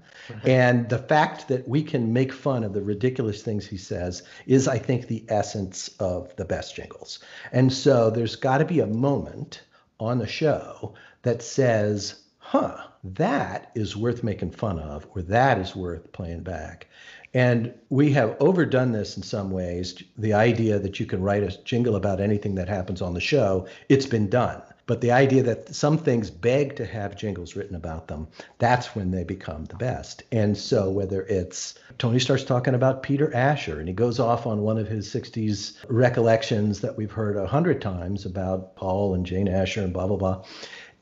[0.45, 4.69] and the fact that we can make fun of the ridiculous things he says is,
[4.69, 7.21] I think, the essence of the best jingles.
[7.53, 9.63] And so there's got to be a moment
[10.01, 15.77] on the show that says, huh, that is worth making fun of, or that is
[15.77, 16.87] worth playing back.
[17.35, 20.03] And we have overdone this in some ways.
[20.17, 23.67] The idea that you can write a jingle about anything that happens on the show,
[23.89, 24.63] it's been done.
[24.87, 28.27] But the idea that some things beg to have jingles written about them,
[28.57, 30.23] that's when they become the best.
[30.33, 34.63] And so whether it's Tony starts talking about Peter Asher and he goes off on
[34.63, 39.47] one of his 60s recollections that we've heard a hundred times about Paul and Jane
[39.47, 40.45] Asher and blah, blah, blah.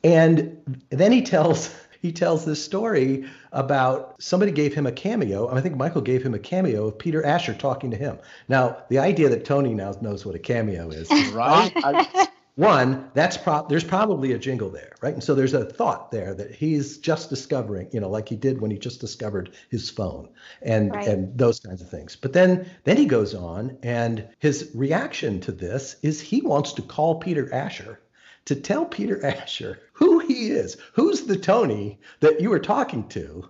[0.03, 1.73] And then he tells
[2.07, 5.49] he tells this story about somebody gave him a cameo.
[5.53, 8.19] I think Michael gave him a cameo of Peter Asher talking to him.
[8.49, 11.73] Now, the idea that Tony now knows what a cameo is, Right?
[11.77, 15.13] I, one, that's pro- there's probably a jingle there, right?
[15.13, 18.61] And so there's a thought there that he's just discovering, you know, like he did
[18.61, 20.29] when he just discovered his phone
[20.63, 21.09] and Right.
[21.09, 22.15] and those kinds of things.
[22.17, 26.83] But then then he goes on and his reaction to this is he wants to
[26.83, 28.01] call Peter Asher
[28.47, 33.49] to tell Peter Asher who he is, who's the Tony that you were talking to,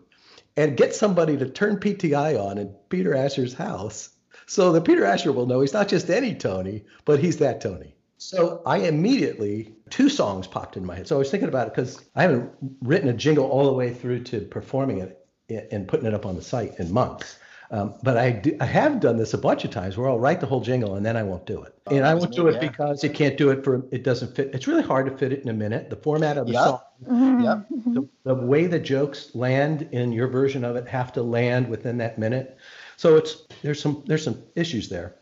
[0.56, 4.10] and get somebody to turn PTI on in Peter Asher's house
[4.46, 7.94] so that Peter Asher will know he's not just any Tony, but he's that Tony.
[8.18, 11.06] So I immediately, two songs popped in my head.
[11.06, 12.50] So I was thinking about it because I haven't
[12.80, 15.22] written a jingle all the way through to performing it
[15.70, 17.38] and putting it up on the site in months.
[17.70, 20.40] Um, but I, do, I have done this a bunch of times where I'll write
[20.40, 21.74] the whole jingle and then I won't do it.
[21.86, 22.68] Oh, and I won't me, do it yeah.
[22.68, 24.50] because it can't do it for, it doesn't fit.
[24.54, 25.90] It's really hard to fit it in a minute.
[25.90, 26.64] The format of the Yeah.
[26.64, 27.66] song mhm.
[27.94, 31.98] the, the way the jokes land in your version of it have to land within
[31.98, 32.56] that minute.
[32.96, 35.16] So it's there's some there's some issues there.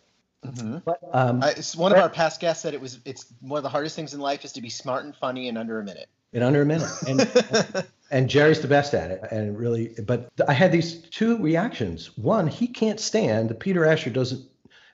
[0.44, 0.82] Mhm.
[0.84, 3.62] But um, I, it's one of our past guests said it was it's one of
[3.62, 6.08] the hardest things in life is to be smart and funny in under a minute.
[6.32, 7.20] in under a minute, and
[8.10, 9.94] and Jerry's the best at it, and really.
[10.06, 12.16] But I had these two reactions.
[12.16, 14.44] One, he can't stand that Peter Asher doesn't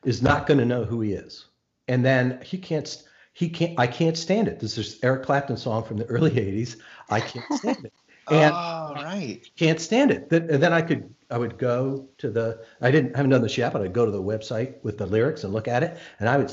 [0.04, 1.46] is not going to know who he is,
[1.88, 3.02] and then he can't.
[3.32, 3.78] He can't.
[3.78, 4.60] I can't stand it.
[4.60, 6.76] This is Eric Clapton song from the early '80s.
[7.08, 7.92] I can't stand it.
[8.28, 9.40] Oh, and oh, right.
[9.56, 10.30] can't stand it.
[10.30, 13.58] And then I could, I would go to the, I didn't, I haven't done this
[13.58, 16.28] yet, but I'd go to the website with the lyrics and look at it, and
[16.28, 16.52] I would,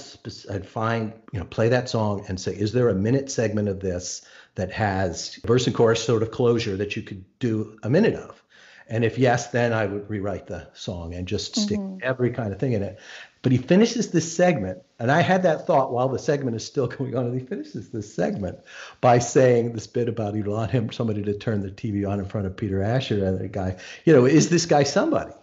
[0.50, 3.80] I'd find, you know, play that song and say, is there a minute segment of
[3.80, 4.24] this
[4.58, 8.44] that has verse and chorus sort of closure that you could do a minute of?
[8.90, 12.00] And if yes, then I would rewrite the song and just stick Mhm.
[12.02, 13.00] every kind of thing in it.
[13.42, 16.88] But he finishes this segment, and I had that thought while the segment is still
[16.98, 18.60] going on, and he finishes this segment
[19.02, 22.26] by saying this bit about he'd want him somebody to turn the TV on in
[22.26, 25.34] front of Peter Asher and the guy, you know, is this guy somebody?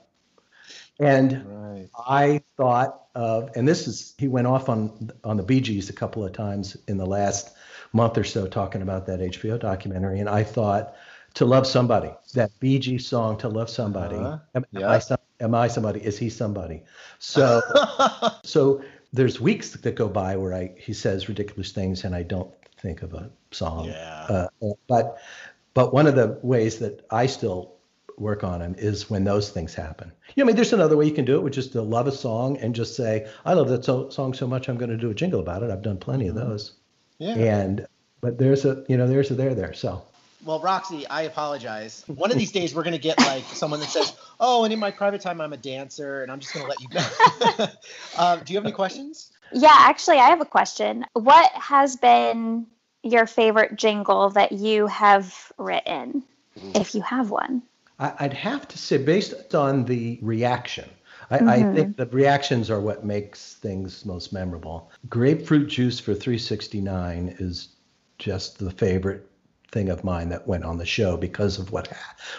[0.99, 1.89] And Right.
[2.07, 5.93] I thought of, and this is he went off on on the Bee Gees a
[5.93, 7.51] couple of times in the last
[7.95, 10.95] month or so talking about that HBO documentary, and I thought
[11.35, 14.17] to love somebody, that Gees song to love somebody.
[14.17, 14.39] Uh-huh.
[14.55, 16.01] Am, am I some, am I somebody?
[16.01, 16.83] Is he somebody?
[17.19, 17.61] So
[18.45, 18.83] so
[19.13, 23.03] there's weeks that go by where I he says ridiculous things and I don't think
[23.03, 23.87] of a song.
[23.87, 24.49] yeah.
[24.61, 25.19] Uh, but
[25.73, 27.75] but one of the ways that I still
[28.17, 30.13] work on him is when those things happen.
[30.37, 32.07] You know, I mean, there's another way you can do it, which is to love
[32.07, 34.97] a song and just say, "I love that so- song so much, I'm going to
[34.97, 36.75] do a jingle about it." I've done plenty of those.
[37.33, 37.59] Yeah.
[37.59, 37.87] And
[38.21, 39.73] but there's a you know there's a there there.
[39.73, 40.03] So
[40.45, 42.05] Well, Roxy, I apologize.
[42.07, 44.79] One of these days, we're going to get like someone that says, "Oh, and in
[44.79, 47.67] my private time, I'm a dancer," and I'm just going to let you go.
[48.19, 49.31] um, do you have any questions?
[49.53, 51.07] Yeah, actually, I have a question.
[51.13, 52.67] What has been
[53.03, 56.25] your favorite jingle that you have written,
[56.75, 57.63] if you have one?
[57.99, 60.89] I'd have to say, based on the reaction,
[61.31, 61.75] I, I Mhm.
[61.75, 64.91] think the reactions are what makes things most memorable.
[65.09, 67.69] Grapefruit juice for 369 is
[68.19, 69.27] just the favorite
[69.73, 71.89] thing of mine that went on the show because of what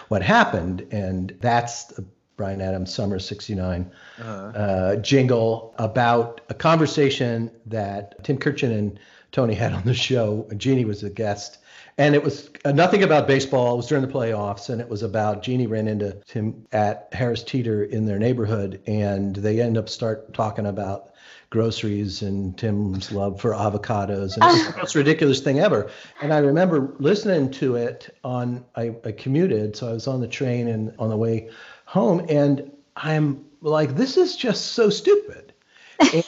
[0.08, 2.04] what happened, and that's the
[2.36, 4.30] Bryan Adams Summer 69 Uh-huh.
[4.58, 8.98] uh, jingle about a conversation that Tim Kurkjian and
[9.32, 10.46] Tony had on the show.
[10.56, 11.58] Jeannie was a guest.
[11.98, 13.74] And it was uh, nothing about baseball.
[13.74, 17.42] It was during the playoffs, and it was about Jeannie ran into Tim at Harris
[17.42, 21.14] Teeter in their neighborhood, and they end up start talking about
[21.48, 25.90] groceries and Tim's love for avocados, and the most ridiculous thing ever.
[26.20, 28.64] And I remember listening to it on.
[28.74, 31.48] I, I commuted, so I was on the train and on the way
[31.86, 35.45] home, and I'm like, this is just so stupid.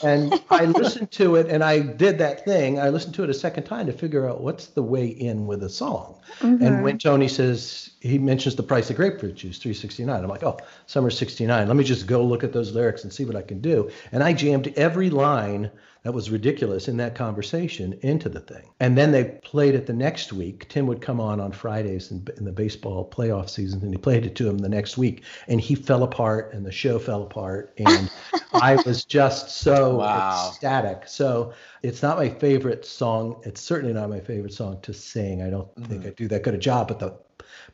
[0.03, 2.79] And I listened to it and I did that thing.
[2.79, 5.63] I listened to it a second time to figure out what's the way in with
[5.63, 6.19] a song.
[6.39, 6.63] Mm-hmm.
[6.63, 10.57] And when Tony says he mentions the price of grapefruit juice, 369, I'm like, oh,
[10.85, 11.67] summer 69.
[11.67, 13.89] Let me just go look at those lyrics and see what I can do.
[14.11, 15.71] And I jammed every line
[16.03, 18.69] that was ridiculous in that conversation into the thing.
[18.79, 20.69] And then they played it the next week.
[20.69, 24.25] Tim would come on on Fridays in, in the baseball playoff season, and he played
[24.25, 25.23] it to him the next week.
[25.47, 27.73] And he fell apart, and the show fell apart.
[27.77, 28.09] And
[28.53, 30.49] I was just so Wow.
[30.49, 31.07] ecstatic.
[31.07, 33.41] So it's not my favorite song.
[33.43, 35.41] It's certainly not my favorite song to sing.
[35.41, 36.07] I don't think mm-hmm.
[36.07, 37.13] I do that good a job, but the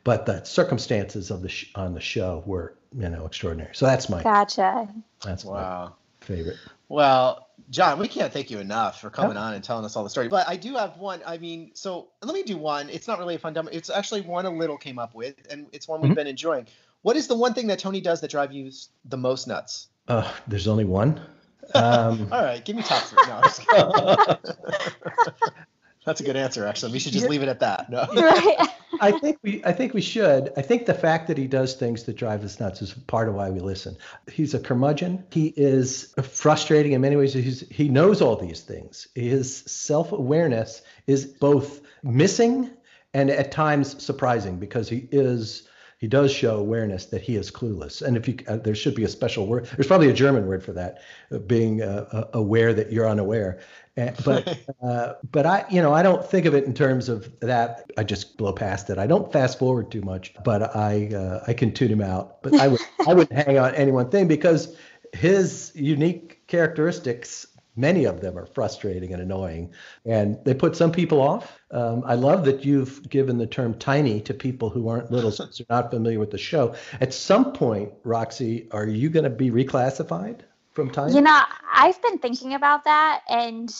[0.04, 3.74] but the circumstances of the sh- on the show were you know extraordinary.
[3.74, 4.88] So that's my Gotcha.
[5.24, 5.88] that's my
[6.20, 6.58] favorite.
[6.88, 10.10] Well, John, we can't thank you enough for coming on and telling us all the
[10.10, 10.28] story.
[10.28, 11.20] But I do have one.
[11.26, 12.88] I mean, so let me do one.
[12.90, 13.70] It's not really a fun demo.
[13.72, 16.16] It's actually one a little came up with, and it's one we've Mhm.
[16.16, 16.66] been enjoying.
[17.02, 18.70] What is the one thing that Tony does that drives you
[19.04, 19.88] the most nuts?
[20.08, 21.20] Uh, there's only one.
[21.74, 23.18] Um, All right, give me top three.
[23.26, 23.92] No, I'm just kidding.
[26.06, 26.92] That's a good answer, actually.
[26.92, 27.90] We should just leave it at that.
[27.90, 28.06] No.
[28.14, 28.68] right.
[29.00, 30.52] I think we I think we should.
[30.56, 33.34] I think the fact that he does things that drive us nuts is part of
[33.34, 33.96] why we listen.
[34.30, 35.24] He's a curmudgeon.
[35.32, 37.34] He is frustrating in many ways.
[37.34, 39.08] He's he knows all these things.
[39.16, 42.70] His self-awareness is both missing
[43.12, 48.02] and at times surprising because he is he does show awareness that he is clueless.
[48.02, 49.66] And if you uh, there should be a special word.
[49.76, 51.02] There's probably a German word for that,
[51.32, 53.60] uh, being uh, uh, aware that you're unaware.
[53.96, 57.32] Uh, but uh, but I, you know, I don't think of it in terms of
[57.40, 57.90] that.
[57.96, 58.98] I just blow past it.
[58.98, 62.42] I don't fast forward too much, but I uh, I can tune him out.
[62.42, 64.76] But I would I wouldn't hang on any one thing because
[65.12, 69.72] his unique characteristics, many of them are frustrating and annoying,
[70.04, 71.58] and they put some people off.
[71.70, 75.58] Um, I love that you've given the term tiny to people who aren't little since
[75.58, 76.74] they're not familiar with the show.
[77.00, 80.40] At some point, Roxy, are you going to be reclassified
[80.76, 81.14] from tiny?
[81.14, 81.40] You know,
[81.72, 83.74] I've been thinking about that, and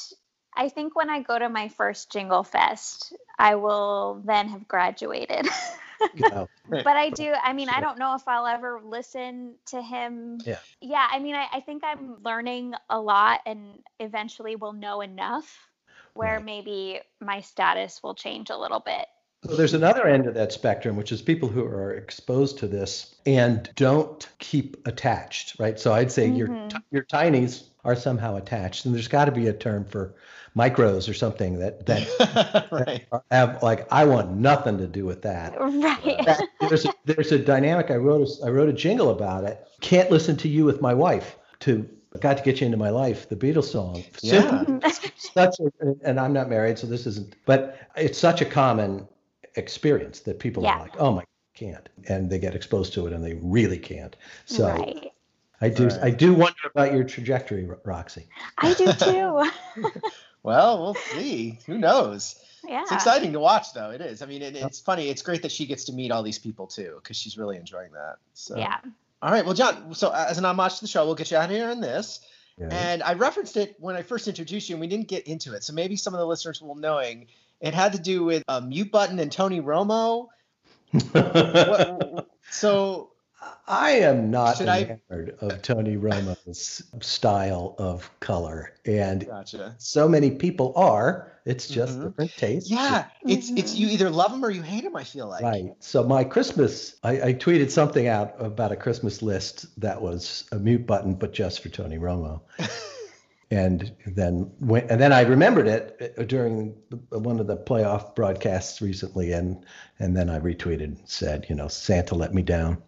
[0.57, 5.47] I think when I go to my first Jingle Fest, I will then have graduated.
[6.85, 7.33] But I do.
[7.33, 10.39] I mean, I don't know if I'll ever listen to him.
[10.45, 10.59] Yeah.
[10.81, 11.07] Yeah.
[11.11, 13.61] I mean, I, I think I'm learning a lot, and
[14.01, 15.69] eventually will know enough
[16.15, 16.45] where Right.
[16.45, 19.07] maybe my status will change a little bit.
[19.49, 23.15] So there's another end of that spectrum, which is people who are exposed to this
[23.27, 25.79] and don't keep attached, right?
[25.79, 26.71] So I'd say your Mhm.
[26.71, 30.15] t- your tinies are somehow attached, and there's got to be a term for
[30.57, 33.05] micros or something that that right.
[33.31, 35.55] have like I want nothing to do with that.
[35.61, 36.25] Right.
[36.25, 37.91] That- there's a, there's a dynamic.
[37.91, 39.65] I wrote a, I wrote a jingle about it.
[39.81, 41.37] Can't listen to you with my wife.
[41.61, 41.89] To
[42.21, 43.29] got to get you into my life.
[43.29, 44.03] The Beatles song.
[44.23, 44.65] Yeah.
[45.17, 45.71] Such a,
[46.03, 47.35] and I'm not married, so this isn't.
[47.45, 49.07] But it's such a common
[49.57, 50.77] experience that people Yeah.
[50.77, 54.15] are like, oh my, can't, and they get exposed to it, and they really can't.
[54.45, 55.13] So right.
[55.61, 55.99] I do Right.
[56.03, 58.27] I do wonder about your trajectory, Roxy.
[58.59, 59.91] I do too.
[60.43, 61.59] Well, we'll see.
[61.67, 62.37] Who knows?
[62.69, 62.83] yeah.
[62.83, 63.91] It's exciting to watch, though.
[63.91, 64.23] It is.
[64.23, 65.09] I mean, it, it's funny.
[65.09, 67.91] It's great that she gets to meet all these people too, because she's really enjoying
[67.95, 68.19] that.
[68.35, 68.57] So.
[68.57, 68.77] Yeah.
[69.23, 69.45] All right.
[69.45, 69.93] Well, John.
[69.97, 71.81] So uh, as an homage to the show, we'll get you out of here on
[71.81, 72.21] this.
[72.59, 72.69] Yeah.
[72.71, 75.65] And I referenced it when I first introduced you, and we didn't get into it.
[75.65, 77.27] So maybe some of the listeners will knowing
[77.61, 80.27] it had to do with a mute button and Tony Romo.
[81.13, 83.11] What, so
[83.69, 84.99] I am not Should I-
[85.41, 89.75] of Tony Romo's style of color, and gotcha.
[89.79, 91.33] so many people are.
[91.45, 92.05] It's just Mhm.
[92.09, 92.69] different tastes.
[92.71, 94.97] Yeah, it's it's you either love him or you hate him.
[94.97, 95.45] I feel like.
[95.45, 95.75] Right.
[95.79, 100.59] So my Christmas, I, I tweeted something out about a Christmas list that was a
[100.59, 102.41] mute button, but just for Tony Romo.
[103.51, 106.75] and then when, and then I remembered it uh, during
[107.11, 109.65] one of the playoff broadcasts recently, and
[109.99, 112.83] and then I retweeted and said, you know, Santa let me down.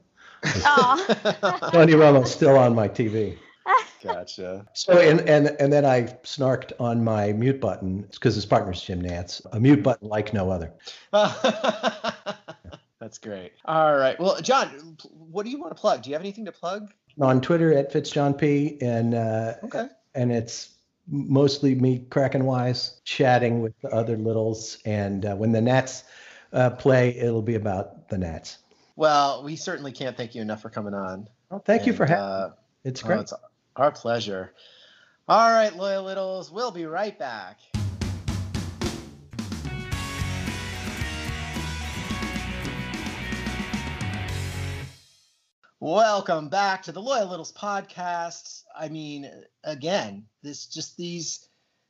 [0.45, 1.71] Aw.
[1.73, 3.39] Tony Romo's still on my TV.
[4.03, 4.67] gotcha.
[4.75, 9.03] So and and and then I snarked on my mute button because his partner's Jim
[9.03, 10.73] Nantz, a mute button like no other.
[13.01, 13.53] That's great.
[13.65, 14.19] All right.
[14.19, 16.03] Well, John, what do you want to plug?
[16.03, 16.93] Do you have anything to plug?
[17.21, 19.89] On Twitter at FitzJohnP, and uh, Okay.
[20.15, 20.75] And it's
[21.11, 26.05] mostly me cracking wise, chatting with the other littles, and uh, when the Nats
[26.53, 28.59] uh, play, it'll be about the Nats.
[28.97, 31.29] Well, we certainly can't thank you enough for coming on.
[31.51, 32.25] Well, thank you for having.
[32.25, 32.51] uh.
[32.85, 33.21] It's oh, great.
[33.21, 33.33] it's
[33.77, 34.55] our pleasure.
[35.29, 37.59] All right, loyal littles, we'll be right back.
[45.81, 48.64] Welcome back to the Loyal Littles podcast.
[48.76, 49.31] I mean,
[49.62, 51.49] again, this just these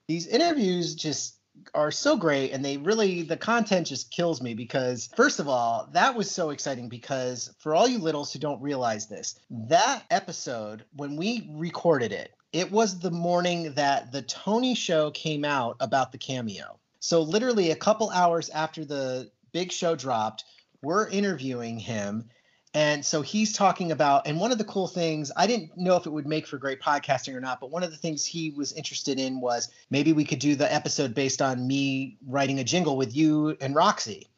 [0.09, 1.39] these interviews just
[1.73, 5.89] are so great and they really the content just kills me because first of all,
[5.95, 10.85] that was so exciting because for all you littles who don't realize this, that episode
[10.95, 16.13] when we recorded it, it was the morning that the Tony show came out about
[16.13, 16.79] the cameo.
[17.01, 20.45] So literally a couple hours after the big show dropped,
[20.83, 22.29] we're interviewing him
[22.75, 26.07] and so he's talking about, and one of the cool things, I didn't know if
[26.07, 28.73] it would make for great podcasting or not, but one of the things he was
[28.73, 32.97] interested in was maybe we could do the episode based on me writing a jingle
[32.97, 34.29] with you and Roxy.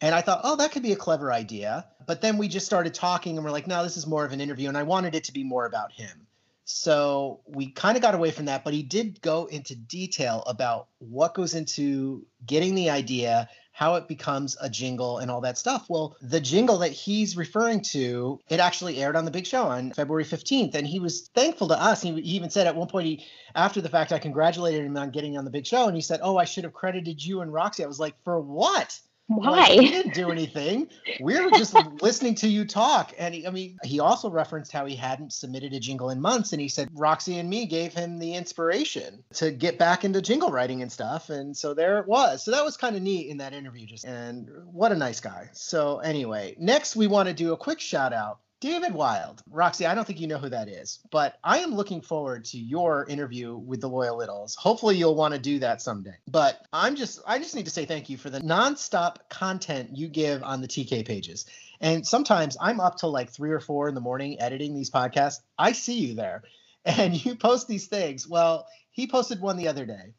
[0.00, 1.86] And I thought, oh, that could be a clever idea.
[2.06, 4.40] But then we just started talking and we're like, no, this is more of an
[4.40, 4.68] interview.
[4.68, 6.26] And I wanted it to be more about him.
[6.64, 10.88] So we kind of got away from that, but he did go into detail about
[10.98, 15.86] what goes into getting the idea, how it becomes a jingle and all that stuff.
[15.88, 19.92] Well, the jingle that he's referring to, it actually aired on the big show on
[19.92, 20.74] February 15th.
[20.74, 22.02] And he was thankful to us.
[22.02, 25.10] He, he even said at one point, he, after the fact, I congratulated him on
[25.10, 25.86] getting on the big show.
[25.86, 27.82] And he said, Oh, I should have credited you and Roxy.
[27.82, 29.00] I was like, For what?
[29.28, 29.50] Why?
[29.50, 30.88] Like, we didn't do anything.
[31.20, 33.14] We were just listening to you talk.
[33.18, 36.52] And he, I mean, he also referenced how he hadn't submitted a jingle in months.
[36.52, 40.50] And he said Roxy and me gave him the inspiration to get back into jingle
[40.50, 41.30] writing and stuff.
[41.30, 42.44] And so there it was.
[42.44, 43.86] So that was kind of neat in that interview.
[43.86, 45.48] Just and what a nice guy.
[45.52, 49.42] So anyway, next we want to do a quick shout out David Wild.
[49.50, 52.58] Roxy, I don't think you know who that is, but I am looking forward to
[52.58, 54.54] your interview with the Loyal Littles.
[54.54, 56.14] Hopefully you'll want to do that someday.
[56.28, 60.06] But I'm just I just need to say thank you for the nonstop content you
[60.06, 61.44] give on the TK pages.
[61.80, 65.40] And sometimes I'm up till like three or four in the morning editing these podcasts.
[65.58, 66.44] I see you there
[66.84, 68.28] and you post these things.
[68.28, 70.14] Well, he posted one the other day,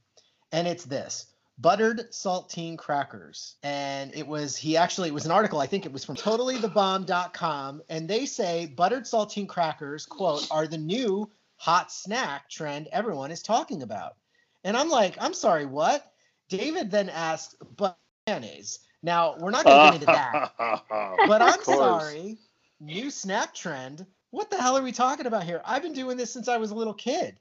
[0.51, 1.27] and it's this
[1.57, 3.55] buttered saltine crackers.
[3.63, 7.81] And it was he actually it was an article i think it was from totallythebomb.com
[7.89, 13.41] and they say buttered saltine crackers quote are the new hot snack trend everyone is
[13.41, 14.15] talking about.
[14.63, 16.11] And i'm like i'm sorry what?
[16.49, 17.97] David then asked but
[18.27, 18.79] mayonnaise.
[19.01, 20.53] Now we're not going to get into that.
[21.27, 22.37] But i'm sorry
[22.79, 24.05] new snack trend?
[24.31, 25.61] What the hell are we talking about here?
[25.63, 27.37] I've been doing this since i was a little kid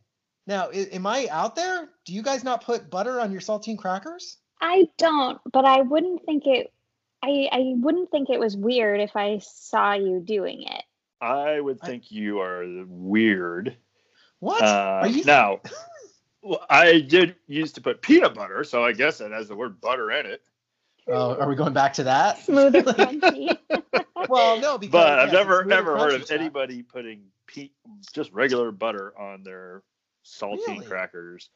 [0.46, 4.38] now am i out there do you guys not put butter on your saltine crackers
[4.64, 6.72] I don't, but I wouldn't think it.
[7.20, 10.84] I I wouldn't think it was weird if I saw you doing it.
[11.20, 13.76] I would I- think you are weird.
[14.38, 15.60] what Uh, are you now?
[16.44, 19.80] well, I did used to put peanut butter, so I guess it has the word
[19.80, 20.42] butter in it.
[21.08, 23.58] oh are we going back to that Smooth and crunchy.
[24.28, 26.38] well no because But I've yes, never it's smooth and ever heard of stuff.
[26.38, 27.70] anybody putting pe-
[28.14, 29.82] just regular butter on their
[30.24, 30.86] saltine Really?
[30.86, 31.50] crackers.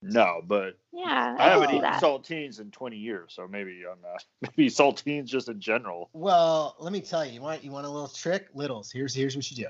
[0.00, 2.00] No, but yeah, I I, haven't eaten that.
[2.00, 4.24] saltines in 20 years, so maybe I'm not.
[4.56, 6.08] Maybe saltines just in general.
[6.12, 8.46] Well, let me tell you, you want you want a little trick?
[8.54, 8.92] Littles.
[8.92, 9.66] Here's here's what you do.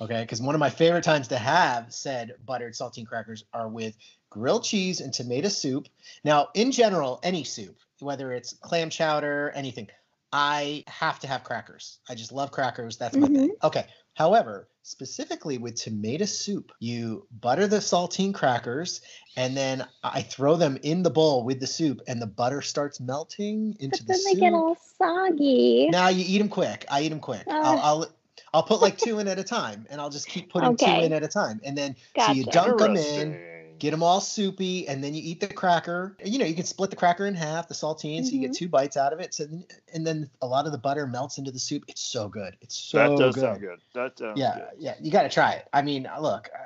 [0.00, 3.96] Okay, because one of my favorite times to have said buttered saltine crackers are with
[4.30, 5.88] grilled cheese and tomato soup.
[6.22, 9.88] Now, in general, any soup, whether it's clam chowder, anything,
[10.32, 11.98] I have to have crackers.
[12.08, 12.98] I just love crackers.
[12.98, 13.36] That's my thing.
[13.36, 13.66] Mm-hmm.
[13.66, 13.86] Okay.
[14.16, 19.02] However, specifically with tomato soup, you butter the saltine crackers
[19.36, 23.00] and then I throw them in the bowl with the soup, and the butter starts
[23.00, 24.24] melting into But the then soup.
[24.24, 25.88] Then they get all soggy.
[25.90, 26.86] Now you eat them quick.
[26.90, 27.44] I eat them quick.
[27.46, 27.82] I'll, Uh.
[27.82, 28.06] I'll
[28.54, 31.12] I'll put like two in at a time, and I'll just keep putting two in
[31.12, 32.58] at a time, and then so you Gotcha.
[32.58, 33.55] dunk them in, Interesting.
[33.78, 36.16] Get them all soupy, and then you eat the cracker.
[36.24, 38.56] You know, you can split the cracker in half, the saltine, so you get Mhm.
[38.56, 39.34] two bites out of it.
[39.34, 41.84] So then, and then a lot of the butter melts into the soup.
[41.88, 42.56] It's so good.
[42.60, 43.10] It's so good.
[43.10, 43.40] that does good.
[43.40, 43.80] sound good.
[43.94, 44.68] That sounds Yeah, good.
[44.78, 45.68] yeah, you got to try it.
[45.72, 46.48] I mean, look.
[46.54, 46.62] uh,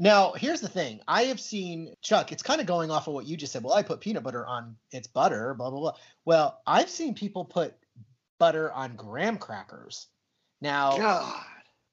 [0.00, 1.00] Now, here's the thing.
[1.08, 2.30] I have seen Chuck.
[2.30, 3.64] It's kind of going off of what you just said.
[3.64, 5.92] Well, I put peanut butter on its butter, blah blah blah.
[6.24, 7.74] Well, I've seen people put
[8.38, 10.06] butter on graham crackers.
[10.60, 11.44] Now, God,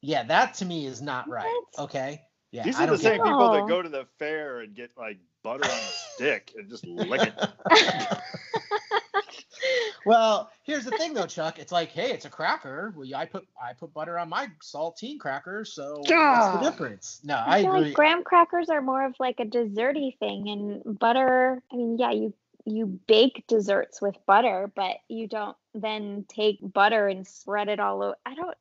[0.02, 1.46] yeah, that to me is not right.
[1.76, 1.86] What?
[1.86, 2.22] Okay.
[2.56, 3.54] Yeah, these I are the same people No.
[3.54, 5.74] that go to the fair and get like butter on a
[6.16, 8.18] stick and just lick it.
[10.06, 11.58] Well, here's the thing though, Chuck.
[11.58, 12.94] It's like, hey, it's a cracker.
[12.96, 17.22] Well, yeah, I put I put butter on my saltine cracker, so what's the difference?
[17.24, 17.86] No, I I feel agree.
[17.86, 21.64] like graham crackers are more of like a desserty thing, and butter.
[21.72, 22.34] I mean, yeah, you
[22.66, 28.04] you bake desserts with butter, but you don't then take butter and spread it all
[28.04, 28.16] over.
[28.28, 28.56] I don't.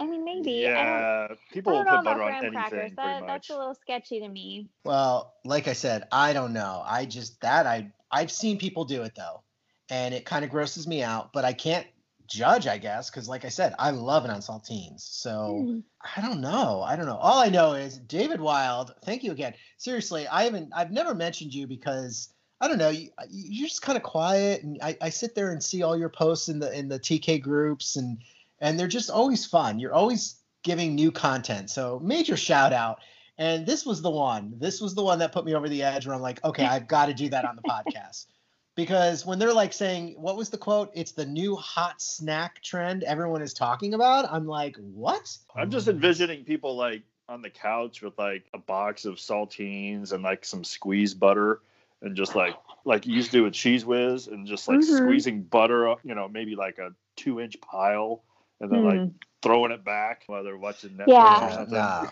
[0.00, 0.66] I mean, maybe.
[0.66, 0.76] I don't.
[0.76, 2.92] yeah, people will put about butter on graham anything crackers.
[2.96, 3.28] That, much.
[3.28, 4.68] that's a little sketchy to me.
[4.84, 6.82] Well, like I said, I don't know.
[6.86, 9.42] I just that I I've seen people do it though,
[9.90, 11.32] and it kind of grosses me out.
[11.32, 11.86] But I can't
[12.26, 15.00] judge, I guess, because like I said, I love it on saltines.
[15.00, 15.78] So Hmm.
[16.16, 16.80] I don't know.
[16.80, 17.16] I don't know.
[17.18, 18.94] All I know is David Wild.
[19.04, 19.52] Thank you again.
[19.76, 20.70] Seriously, I haven't.
[20.74, 22.32] I've never mentioned you because
[22.62, 22.88] I don't know.
[22.88, 26.08] You, you're just kind of quiet, and I, I sit there and see all your
[26.08, 28.18] posts in the in the TK groups, and
[28.60, 29.78] and they're just always fun.
[29.78, 31.70] You're always giving new content.
[31.70, 32.98] So major shout out.
[33.38, 34.54] And this was the one.
[34.58, 36.86] This was the one that put me over the edge where I'm like, okay, I've
[36.86, 38.26] got to do that on the podcast.
[38.76, 40.90] Because when they're like saying, what was the quote?
[40.94, 44.32] It's the new hot snack trend everyone is talking about.
[44.32, 45.36] I'm like, what?
[45.54, 50.22] I'm just envisioning people like on the couch with like a box of saltines and
[50.22, 51.60] like some squeezed butter
[52.00, 52.54] and just like
[52.84, 54.96] like you used to do with Cheez Whiz and just like Mhm.
[54.98, 58.22] squeezing butter up, you know, maybe like a two inch pile
[58.60, 59.06] and then like Hmm.
[59.42, 61.46] throwing it back while they're watching Netflix Yeah.
[61.46, 61.74] or something.
[61.74, 62.06] Nah.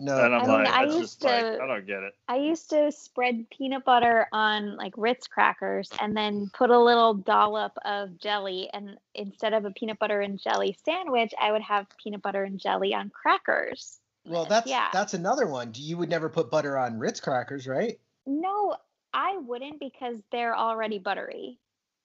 [0.00, 0.24] No.
[0.24, 2.14] And I'm I mean, like, I used just like to- I don't get it.
[2.28, 7.14] I used to spread peanut butter on like Ritz crackers and then put a little
[7.14, 8.70] dollop of jelly.
[8.72, 12.60] And instead of a peanut butter and jelly sandwich, I would have peanut butter and
[12.60, 13.98] jelly on crackers.
[14.24, 14.88] well, that's yeah.
[14.92, 15.72] that's another one.
[15.74, 17.98] You would never put butter on Ritz crackers, right?
[18.26, 18.76] No,
[19.12, 21.58] I wouldn't because they're already buttery.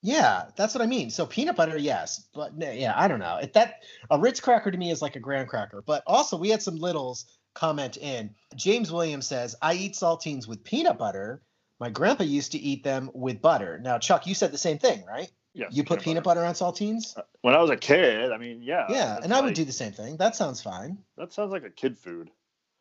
[0.04, 1.08] Yeah, that's what I mean.
[1.08, 3.38] So peanut butter, yes, but yeah, I don't know.
[3.42, 5.82] If that a Ritz cracker to me is like a graham cracker.
[5.84, 7.24] But also, we had some littles
[7.54, 8.34] comment in.
[8.54, 11.40] James Williams says, "I eat saltines with peanut butter.
[11.80, 15.06] My grandpa used to eat them with butter." Now, Chuck, you said the same thing,
[15.06, 15.30] right?
[15.54, 17.16] Yes, You put peanut butter on saltines?
[17.16, 18.86] Uh, when I was a kid, I mean, yeah.
[18.90, 20.18] Yeah, and I would do the same thing.
[20.18, 20.98] That sounds fine.
[21.16, 22.30] That sounds like a kid food.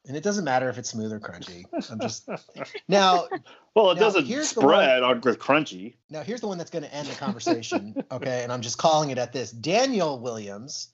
[0.05, 1.63] And it doesn't matter if it's smooth or crunchy.
[1.89, 2.27] I'm just
[2.89, 3.27] now.
[3.73, 5.95] Well, it now, doesn't here's the one- spread on with crunchy.
[6.09, 7.95] Now, here's the one that's going to end the conversation.
[8.11, 8.43] okay.
[8.43, 9.51] And I'm just calling it at this.
[9.51, 10.89] Daniel Williams.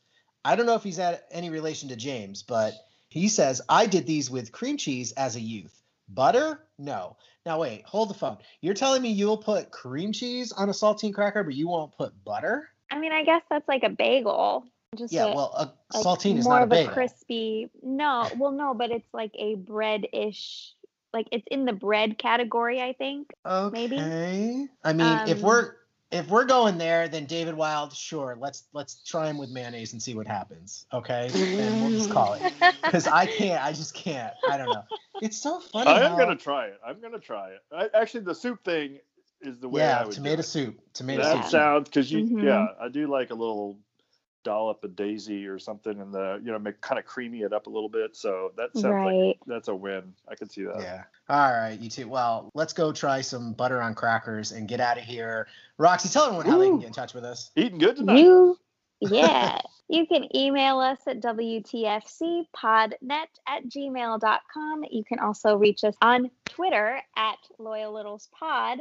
[0.45, 2.73] I don't know if he's at any relation to James, but
[3.09, 5.81] he says, I did these with cream cheese as a youth.
[6.07, 6.63] Butter?
[6.77, 7.17] No.
[7.45, 8.37] Now, wait, hold the phone.
[8.61, 12.13] You're telling me you'll put cream cheese on a saltine cracker, but you won't put
[12.23, 12.69] butter?
[12.91, 14.65] I mean, I guess that's like a bagel.
[14.97, 15.65] Just Yeah, a- well, a
[15.95, 16.91] like saltine is more not a of bagel.
[16.91, 17.69] a crispy.
[17.83, 20.73] No, well, no, but it's like a bread-ish.
[21.13, 23.31] Like it's in the bread category, I think.
[23.45, 23.87] Okay.
[23.87, 24.67] Maybe.
[24.83, 25.75] I mean, if Um, we're
[26.11, 28.35] if we're going there, then David Wild, sure.
[28.39, 30.85] Let's let's try him with mayonnaise and see what happens.
[30.93, 33.63] Okay, and we'll just call it because I can't.
[33.63, 34.33] I just can't.
[34.47, 34.83] I don't know.
[35.21, 35.89] It's so funny.
[35.89, 36.79] I am how- gonna try it.
[36.85, 37.59] I'm gonna try it.
[37.71, 38.99] I, actually, the soup thing
[39.41, 40.43] is the way I yeah, would do tomato it.
[40.43, 40.79] soup.
[40.93, 41.51] Tomato That soup.
[41.51, 42.43] sounds because you Mhm.
[42.43, 43.77] yeah I do like a little
[44.43, 47.67] dollop of daisy or something and the you know make kind of creamy it up
[47.67, 48.15] a little bit.
[48.15, 50.13] So that sounds like that's a win.
[50.27, 50.79] I can see that.
[50.79, 51.03] Yeah.
[51.29, 52.07] All right, you two.
[52.07, 55.47] Well, let's go try some butter on crackers and get out of here.
[55.77, 57.51] Roxy, tell everyone how they can get in touch with us.
[57.55, 58.19] Eating good tonight.
[58.19, 58.57] You,
[59.01, 62.47] yeah, you can email us at WTFCpodnet
[63.01, 64.83] at gmail.com.
[64.91, 68.79] You can also reach us on Twitter at Loyal Littles Pod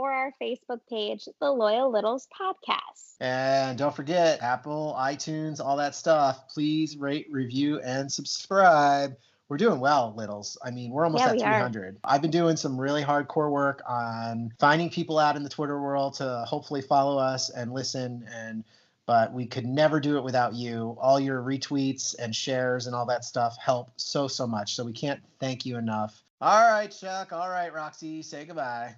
[0.00, 3.16] or our Facebook page, The Loyal Littles Podcast.
[3.20, 6.48] And don't forget Apple, iTunes, all that stuff.
[6.48, 9.14] Please rate, review, and subscribe.
[9.50, 10.56] We're doing well, Littles.
[10.64, 11.54] I mean, we're almost Yeah, at we are.
[11.54, 11.98] 300.
[12.04, 16.14] I've been doing some really hardcore work on finding people out in the Twitter world
[16.14, 18.24] to hopefully follow us and listen.
[18.32, 18.64] And
[19.06, 20.96] but we could never do it without you.
[21.00, 24.76] All your retweets and shares and all that stuff help so so much.
[24.76, 26.22] So we can't thank you enough.
[26.40, 27.32] All right, Chuck.
[27.32, 28.22] All right, Roxy.
[28.22, 28.94] Say goodbye.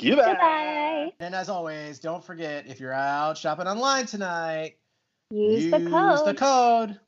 [0.00, 0.26] Goodbye.
[0.26, 1.12] Goodbye.
[1.20, 4.76] And as always, don't forget if you're out shopping online tonight,
[5.30, 6.26] Use, the code.
[6.26, 7.00] the code.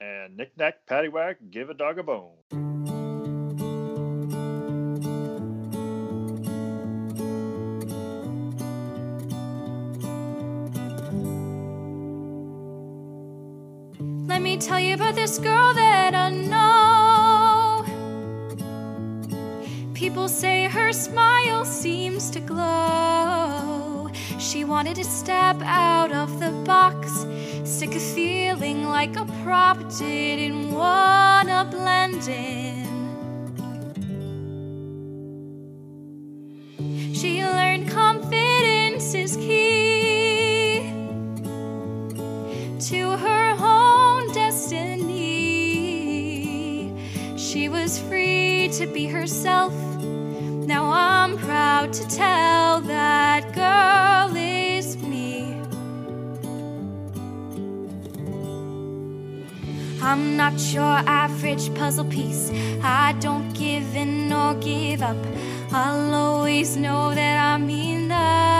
[0.00, 2.36] And knick knack paddywhack, give a dog a bone.
[14.28, 16.67] Let me tell you about this girl that I know.
[20.08, 24.08] People say her smile seems to glow.
[24.38, 27.26] She wanted to step out of the box,
[27.62, 32.67] sick of feeling like a prop, didn't wanna blend in.
[60.50, 62.50] Not your average puzzle piece.
[62.82, 65.16] I don't give in or give up.
[65.70, 68.57] I'll always know that I'm enough.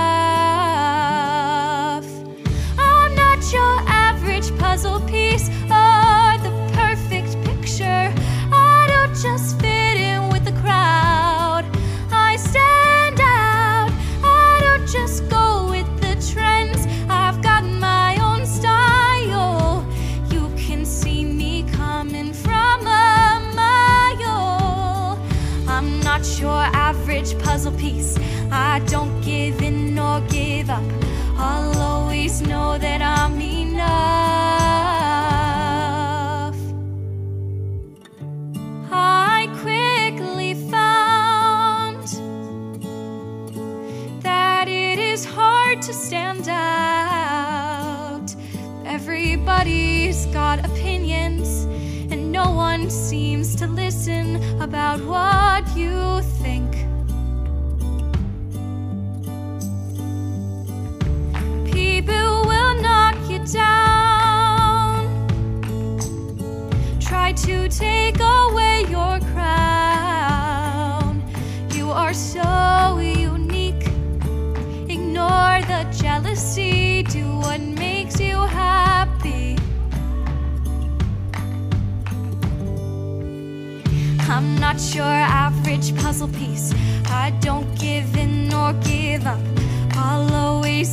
[54.97, 55.48] What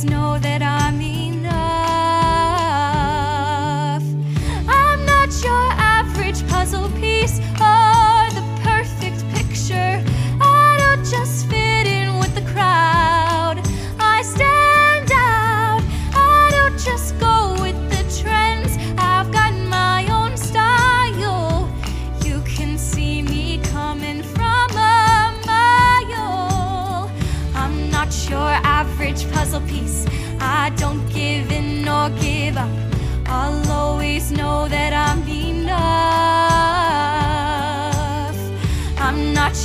[0.04, 0.85] know that I'm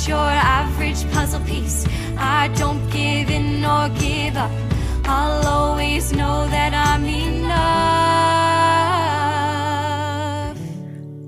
[0.02, 1.86] I'm your average puzzle piece.
[2.16, 4.50] I don't give in nor give up.
[5.04, 7.52] I'll always know that I'm enough.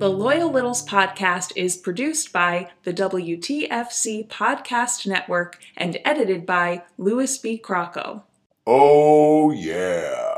[0.01, 7.39] The Loyal Littles podcast is produced by the WTFC Podcast Network and edited by Louis
[7.39, 7.63] B.
[7.65, 8.23] Crocco.
[8.67, 10.34] Oh, yeah.